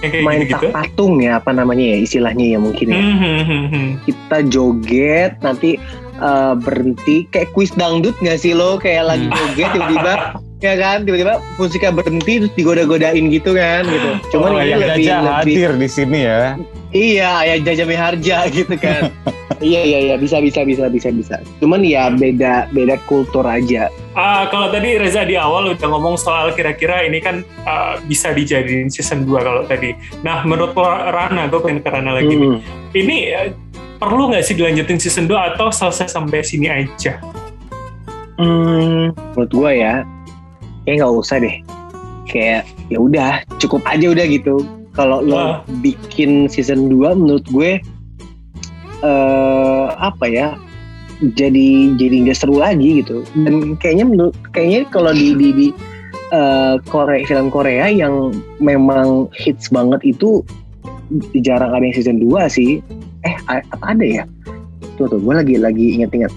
yang 0.00 0.10
kayak 0.10 0.24
Main 0.24 0.38
gitu-gitu? 0.40 0.64
tak 0.64 0.72
patung 0.72 1.14
ya 1.18 1.36
apa 1.36 1.50
namanya 1.52 1.84
ya 1.86 1.98
istilahnya 2.00 2.46
ya 2.46 2.58
mungkin 2.58 2.86
ya. 2.88 2.96
Hmm, 2.96 3.16
hmm, 3.16 3.40
hmm, 3.42 3.64
hmm. 3.66 3.88
Kita 4.02 4.36
joget 4.46 5.32
nanti 5.38 5.76
eh, 6.16 6.54
berhenti 6.56 7.16
kayak 7.26 7.48
kuis 7.50 7.68
dangdut 7.70 8.16
nggak 8.16 8.36
sih 8.36 8.52
lo 8.52 8.76
kayak 8.76 9.04
lagi 9.06 9.24
Hmm. 9.24 9.36
joget 9.50 9.68
tiba-tiba 9.70 10.14
ya 10.64 10.74
kan 10.74 11.04
tiba-tiba 11.04 11.34
musiknya 11.54 11.92
berhenti 11.92 12.32
terus 12.38 12.52
digoda-godain 12.54 13.24
gitu 13.28 13.52
kan 13.52 13.84
gitu. 13.84 14.08
Cuman 14.30 14.48
Oh, 14.50 14.58
ini 14.58 14.68
yang 14.70 14.80
lebih, 14.80 14.88
Jaja 14.98 15.16
lebih 15.16 15.32
hadir 15.54 15.70
di 15.76 15.88
sini 15.90 16.18
ya. 16.22 16.40
Iya, 16.90 17.30
ayah 17.38 17.56
Jaja 17.60 17.84
Miharja 17.84 18.36
gitu 18.50 18.74
kan. 18.74 19.02
iya 19.60 19.80
iya 19.84 19.98
iya 20.10 20.14
bisa 20.16 20.40
bisa 20.40 20.64
bisa 20.64 20.88
bisa 20.88 21.08
bisa. 21.12 21.36
Cuman 21.60 21.84
ya 21.84 22.08
beda 22.10 22.72
beda 22.72 22.96
kultur 23.04 23.44
aja. 23.44 23.92
Ah, 24.16 24.48
kalau 24.50 24.72
tadi 24.72 24.98
Reza 24.98 25.22
di 25.22 25.38
awal 25.38 25.70
udah 25.76 25.86
ngomong 25.86 26.18
soal 26.18 26.50
kira-kira 26.56 27.04
ini 27.06 27.22
kan 27.22 27.46
ah, 27.68 28.00
bisa 28.02 28.34
dijadiin 28.34 28.90
season 28.90 29.28
2 29.28 29.46
kalau 29.46 29.62
tadi. 29.68 29.94
Nah, 30.26 30.42
menurut 30.42 30.74
Rana, 30.76 31.46
gue 31.46 31.60
pengen 31.62 31.80
ke 31.84 31.88
Rana 31.92 32.18
lagi 32.18 32.34
nih. 32.34 32.50
Mm. 32.50 32.60
Ini 32.90 33.16
eh, 33.36 33.48
perlu 34.00 34.32
nggak 34.32 34.42
sih 34.42 34.56
dilanjutin 34.56 34.98
season 34.98 35.30
2 35.30 35.54
atau 35.54 35.70
selesai 35.70 36.10
sampai 36.10 36.42
sini 36.42 36.66
aja? 36.66 37.20
Hmm, 38.40 39.12
menurut 39.36 39.52
gue 39.52 39.70
ya, 39.78 40.02
kayak 40.88 40.96
nggak 41.04 41.12
usah 41.12 41.36
deh. 41.38 41.56
Kayak 42.24 42.64
ya 42.88 42.98
udah 42.98 43.32
cukup 43.60 43.84
aja 43.84 44.10
udah 44.10 44.26
gitu. 44.26 44.64
Kalau 44.90 45.22
lo 45.22 45.62
bikin 45.84 46.50
season 46.50 46.90
2 46.90 47.14
menurut 47.14 47.46
gue 47.46 47.78
eh 49.04 49.86
apa 49.96 50.26
ya? 50.28 50.56
Jadi 51.20 52.00
jadi 52.00 52.16
nggak 52.24 52.38
seru 52.38 52.60
lagi 52.60 53.04
gitu. 53.04 53.24
Dan 53.36 53.76
kayaknya 53.76 54.06
menurut 54.08 54.34
kayaknya 54.56 54.88
kalau 54.88 55.12
di 55.12 55.36
di, 55.36 55.48
di 55.52 55.68
eh, 56.32 56.74
Korea 56.88 57.24
film 57.28 57.52
Korea 57.52 57.92
yang 57.92 58.32
memang 58.60 59.28
hits 59.36 59.68
banget 59.68 60.00
itu 60.04 60.40
jarang 61.42 61.74
ada 61.74 61.84
yang 61.84 61.96
season 61.96 62.18
2 62.22 62.48
sih. 62.48 62.80
Eh 63.26 63.36
apa 63.48 63.84
ada 63.84 64.04
ya? 64.04 64.24
Tuh 64.96 65.08
tuh 65.08 65.20
gue 65.20 65.34
lagi 65.36 65.56
lagi 65.60 66.00
inget-inget 66.00 66.32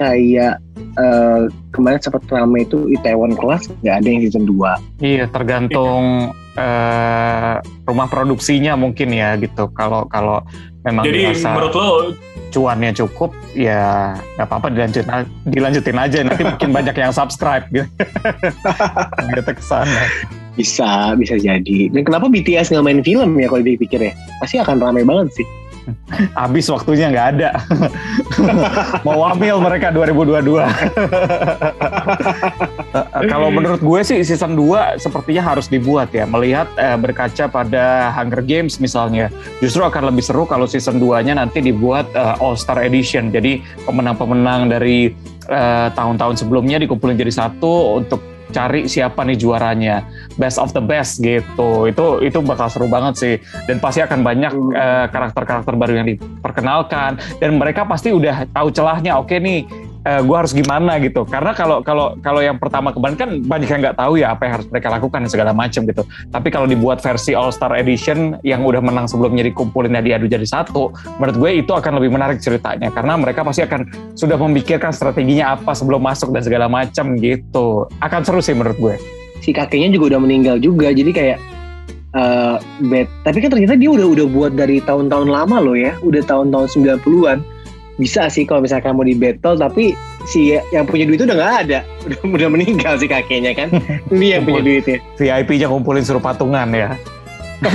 kayak 0.00 0.56
eh, 0.96 1.42
kemarin 1.76 2.00
sempat 2.00 2.24
rame 2.32 2.64
itu 2.64 2.88
Itaewon 2.88 3.36
Class 3.36 3.68
nggak 3.84 4.00
ada 4.00 4.08
yang 4.08 4.20
season 4.24 4.48
2 4.48 5.04
Iya, 5.04 5.28
tergantung 5.28 6.32
eh, 6.56 7.54
rumah 7.86 8.06
produksinya 8.10 8.74
mungkin 8.74 9.14
ya 9.14 9.36
gitu. 9.38 9.70
Kalau 9.74 10.06
kalau 10.10 10.42
memang 10.86 11.04
Jadi 11.04 11.18
dirasa 11.30 11.50
menurut 11.54 11.74
lo 11.76 11.88
cuannya 12.50 12.90
cukup, 12.98 13.30
ya 13.54 14.18
nggak 14.34 14.46
apa-apa 14.50 14.74
dilanjutin, 14.74 15.06
dilanjutin 15.46 15.98
aja. 15.98 16.18
Nanti 16.26 16.42
mungkin 16.42 16.70
banyak 16.74 16.96
yang 16.98 17.14
subscribe 17.14 17.66
gitu. 17.70 17.86
gitu 19.38 19.52
ke 19.54 19.62
sana. 19.62 20.02
bisa 20.58 21.14
bisa 21.16 21.38
jadi 21.40 21.88
dan 21.94 22.02
kenapa 22.04 22.26
BTS 22.28 22.74
nggak 22.74 22.84
main 22.84 23.00
film 23.00 23.38
ya 23.38 23.48
kalau 23.48 23.64
dipikir 23.64 24.02
ya 24.02 24.12
pasti 24.42 24.58
akan 24.58 24.82
rame 24.82 25.06
banget 25.06 25.40
sih 25.40 25.46
Habis 26.40 26.66
waktunya 26.70 27.10
nggak 27.10 27.28
ada. 27.36 27.50
Mau 29.06 29.26
wamil 29.26 29.58
mereka 29.60 29.90
2022. 29.90 30.60
Eh, 32.94 33.26
Kalau 33.32 33.48
menurut 33.50 33.80
gue 33.82 34.00
sih 34.04 34.20
season 34.22 34.54
2 34.54 35.00
sepertinya 35.00 35.42
harus 35.54 35.66
dibuat 35.66 36.12
ya. 36.14 36.24
Melihat 36.28 36.68
eh, 36.78 36.96
berkaca 36.96 37.50
pada 37.50 38.14
Hunger 38.14 38.42
Games 38.44 38.78
misalnya. 38.78 39.32
Justru 39.58 39.82
akan 39.82 40.14
lebih 40.14 40.24
seru 40.24 40.46
kalau 40.46 40.70
season 40.70 41.02
2-nya 41.02 41.36
nanti 41.36 41.60
dibuat 41.64 42.06
eh, 42.14 42.42
All 42.42 42.54
Star 42.54 42.80
Edition. 42.84 43.34
Jadi 43.34 43.60
pemenang-pemenang 43.84 44.70
dari 44.70 45.10
eh, 45.48 45.88
tahun-tahun 45.92 46.46
sebelumnya 46.46 46.78
dikumpulin 46.78 47.18
jadi 47.18 47.32
satu 47.34 47.98
untuk 47.98 48.29
cari 48.50 48.86
siapa 48.86 49.22
nih 49.24 49.38
juaranya. 49.38 50.04
Best 50.36 50.58
of 50.58 50.74
the 50.74 50.82
best 50.82 51.22
gitu. 51.22 51.86
Itu 51.86 52.20
itu 52.20 52.38
bakal 52.42 52.68
seru 52.68 52.86
banget 52.86 53.14
sih. 53.16 53.34
Dan 53.64 53.78
pasti 53.78 54.02
akan 54.02 54.20
banyak 54.20 54.52
Hmm. 54.52 54.74
eh, 54.74 55.06
karakter-karakter 55.08 55.74
baru 55.74 56.02
yang 56.02 56.06
diperkenalkan. 56.10 57.16
Dan 57.38 57.56
mereka 57.56 57.86
pasti 57.86 58.10
udah 58.10 58.44
tahu 58.50 58.68
celahnya. 58.70 59.16
Oke 59.16 59.38
nih 59.38 59.89
gue 60.00 60.36
harus 60.36 60.56
gimana 60.56 60.96
gitu. 60.96 61.28
Karena 61.28 61.52
kalau 61.52 61.84
kalau 61.84 62.16
kalau 62.24 62.40
yang 62.40 62.56
pertama 62.56 62.88
kemarin 62.88 63.16
kan 63.20 63.30
banyak 63.44 63.68
yang 63.68 63.80
nggak 63.84 63.98
tahu 64.00 64.16
ya 64.16 64.32
apa 64.32 64.48
yang 64.48 64.54
harus 64.60 64.66
mereka 64.72 64.88
lakukan 64.88 65.18
dan 65.28 65.30
segala 65.30 65.52
macam 65.52 65.84
gitu. 65.84 66.02
Tapi 66.32 66.48
kalau 66.48 66.64
dibuat 66.64 67.04
versi 67.04 67.36
All 67.36 67.52
Star 67.52 67.76
Edition 67.76 68.40
yang 68.40 68.64
udah 68.64 68.80
menang 68.80 69.04
sebelumnya 69.04 69.44
dikumpulin 69.44 69.92
dan 69.92 70.00
diadu 70.00 70.24
jadi 70.24 70.46
satu 70.48 70.96
menurut 71.20 71.36
gue 71.36 71.50
itu 71.60 71.72
akan 71.76 72.00
lebih 72.00 72.10
menarik 72.16 72.40
ceritanya. 72.40 72.88
Karena 72.88 73.20
mereka 73.20 73.44
pasti 73.44 73.60
akan 73.60 73.80
sudah 74.16 74.40
memikirkan 74.40 74.88
strateginya 74.88 75.52
apa 75.52 75.76
sebelum 75.76 76.00
masuk 76.00 76.32
dan 76.32 76.40
segala 76.40 76.66
macam 76.72 77.20
gitu. 77.20 77.84
Akan 78.00 78.24
seru 78.24 78.40
sih 78.40 78.56
menurut 78.56 78.80
gue. 78.80 78.94
Si 79.44 79.52
kakeknya 79.52 79.92
juga 79.92 80.16
udah 80.16 80.20
meninggal 80.24 80.56
juga 80.60 80.92
jadi 80.92 81.12
kayak 81.12 81.38
eh 82.10 82.56
bet 82.90 83.06
tapi 83.22 83.38
kan 83.38 83.54
ternyata 83.54 83.78
dia 83.78 83.86
udah 83.86 84.02
udah 84.02 84.26
buat 84.26 84.52
dari 84.58 84.80
tahun-tahun 84.80 85.28
lama 85.28 85.60
loh 85.60 85.76
ya. 85.76 85.92
Udah 86.00 86.24
tahun-tahun 86.24 86.72
90-an 86.72 87.59
bisa 88.00 88.32
sih 88.32 88.48
kalau 88.48 88.64
misalkan 88.64 88.96
mau 88.96 89.04
di 89.04 89.12
battle 89.12 89.60
tapi 89.60 89.92
si 90.24 90.56
yang 90.72 90.88
punya 90.88 91.04
duit 91.04 91.20
itu 91.20 91.28
udah 91.28 91.36
nggak 91.36 91.54
ada. 91.68 91.84
Udah 92.08 92.16
udah 92.24 92.48
meninggal 92.48 92.96
si 92.96 93.04
kakeknya 93.04 93.52
kan. 93.52 93.68
Dia 94.08 94.40
yang 94.40 94.48
punya 94.48 94.64
duitnya 94.64 95.04
VIP-nya 95.20 95.68
kumpulin 95.68 96.00
suruh 96.00 96.24
patungan 96.24 96.72
ya. 96.72 96.96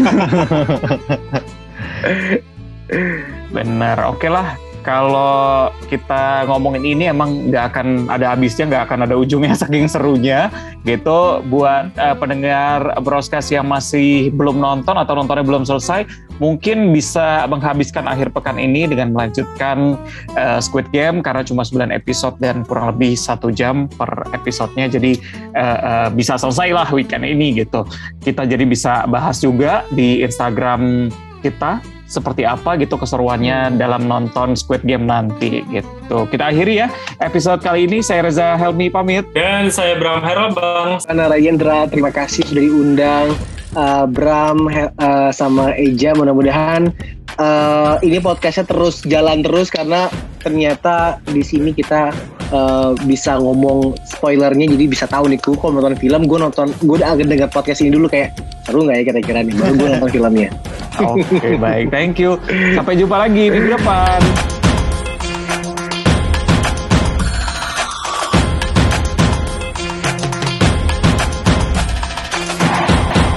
Bener, 3.56 3.98
oke 4.02 4.26
lah. 4.26 4.58
Kalau 4.86 5.74
kita 5.90 6.46
ngomongin 6.46 6.86
ini 6.86 7.10
emang 7.10 7.50
nggak 7.50 7.74
akan 7.74 8.06
ada 8.06 8.38
habisnya, 8.38 8.70
nggak 8.70 8.84
akan 8.86 9.00
ada 9.10 9.18
ujungnya 9.18 9.58
saking 9.66 9.90
serunya 9.90 10.54
gitu. 10.86 11.42
Buat 11.50 11.98
eh, 11.98 12.14
pendengar 12.14 12.94
broadcast 13.02 13.50
yang 13.50 13.66
masih 13.66 14.30
belum 14.30 14.62
nonton 14.62 14.94
atau 14.94 15.18
nontonnya 15.18 15.42
belum 15.42 15.66
selesai, 15.66 16.06
mungkin 16.38 16.94
bisa 16.94 17.50
menghabiskan 17.50 18.06
akhir 18.06 18.30
pekan 18.30 18.62
ini 18.62 18.86
dengan 18.86 19.10
melanjutkan 19.10 19.98
eh, 20.38 20.62
Squid 20.62 20.94
Game 20.94 21.26
karena 21.26 21.42
cuma 21.42 21.66
9 21.66 21.90
episode 21.90 22.38
dan 22.38 22.62
kurang 22.62 22.94
lebih 22.94 23.18
satu 23.18 23.50
jam 23.50 23.90
per 23.90 24.30
episodenya. 24.38 24.86
Jadi 24.86 25.18
eh, 25.58 25.80
eh, 25.82 26.08
bisa 26.14 26.38
selesai 26.38 26.70
lah 26.70 26.88
weekend 26.94 27.26
ini 27.26 27.58
gitu. 27.58 27.90
Kita 28.22 28.46
jadi 28.46 28.70
bisa 28.70 29.10
bahas 29.10 29.42
juga 29.42 29.82
di 29.90 30.22
Instagram 30.22 31.10
kita 31.42 31.95
seperti 32.06 32.46
apa 32.46 32.78
gitu 32.78 32.96
keseruannya 32.96 33.76
dalam 33.82 34.06
nonton 34.06 34.54
Squid 34.54 34.86
Game 34.86 35.10
nanti 35.10 35.66
gitu. 35.74 36.30
Kita 36.30 36.54
akhiri 36.54 36.86
ya 36.86 36.88
episode 37.22 37.62
kali 37.66 37.90
ini. 37.90 38.00
Saya 38.06 38.26
Reza 38.26 38.56
Helmi 38.56 38.90
pamit. 38.94 39.26
dan 39.34 39.70
saya 39.74 39.98
Bram 39.98 40.22
Herobang. 40.22 41.02
Ana 41.10 41.30
Rayendra 41.30 41.90
terima 41.90 42.14
kasih 42.14 42.46
sudah 42.46 42.64
diundang 42.64 43.30
Uh, 43.76 44.08
Bram 44.08 44.72
uh, 44.72 45.36
sama 45.36 45.76
Eja 45.76 46.16
mudah-mudahan 46.16 46.96
uh, 47.36 48.00
ini 48.00 48.24
podcastnya 48.24 48.64
terus 48.64 49.04
jalan 49.04 49.44
terus 49.44 49.68
karena 49.68 50.08
ternyata 50.40 51.20
di 51.28 51.44
sini 51.44 51.76
kita 51.76 52.16
uh, 52.56 52.96
bisa 53.04 53.36
ngomong 53.36 54.00
spoilernya 54.08 54.72
jadi 54.72 54.86
bisa 54.88 55.06
tahu 55.06 55.28
nih 55.28 55.40
gue 55.44 55.56
kalau 55.60 55.78
nonton 55.78 56.00
film 56.00 56.24
gue 56.24 56.40
nonton 56.40 56.68
gue 56.72 56.96
udah 56.96 57.12
agak 57.12 57.28
dengar 57.28 57.50
podcast 57.52 57.84
ini 57.84 57.92
dulu 57.92 58.08
kayak 58.08 58.32
seru 58.64 58.88
nggak 58.88 58.96
ya 58.96 59.04
kira-kira 59.12 59.40
nih 59.44 59.54
baru 59.54 59.74
gue 59.76 59.88
nonton 60.00 60.10
filmnya 60.10 60.50
Oke 60.96 61.60
baik, 61.60 61.92
thank 61.92 62.16
you. 62.16 62.40
Sampai 62.78 62.96
jumpa 62.96 63.28
lagi 63.28 63.52
minggu 63.52 63.76
depan. 63.76 64.55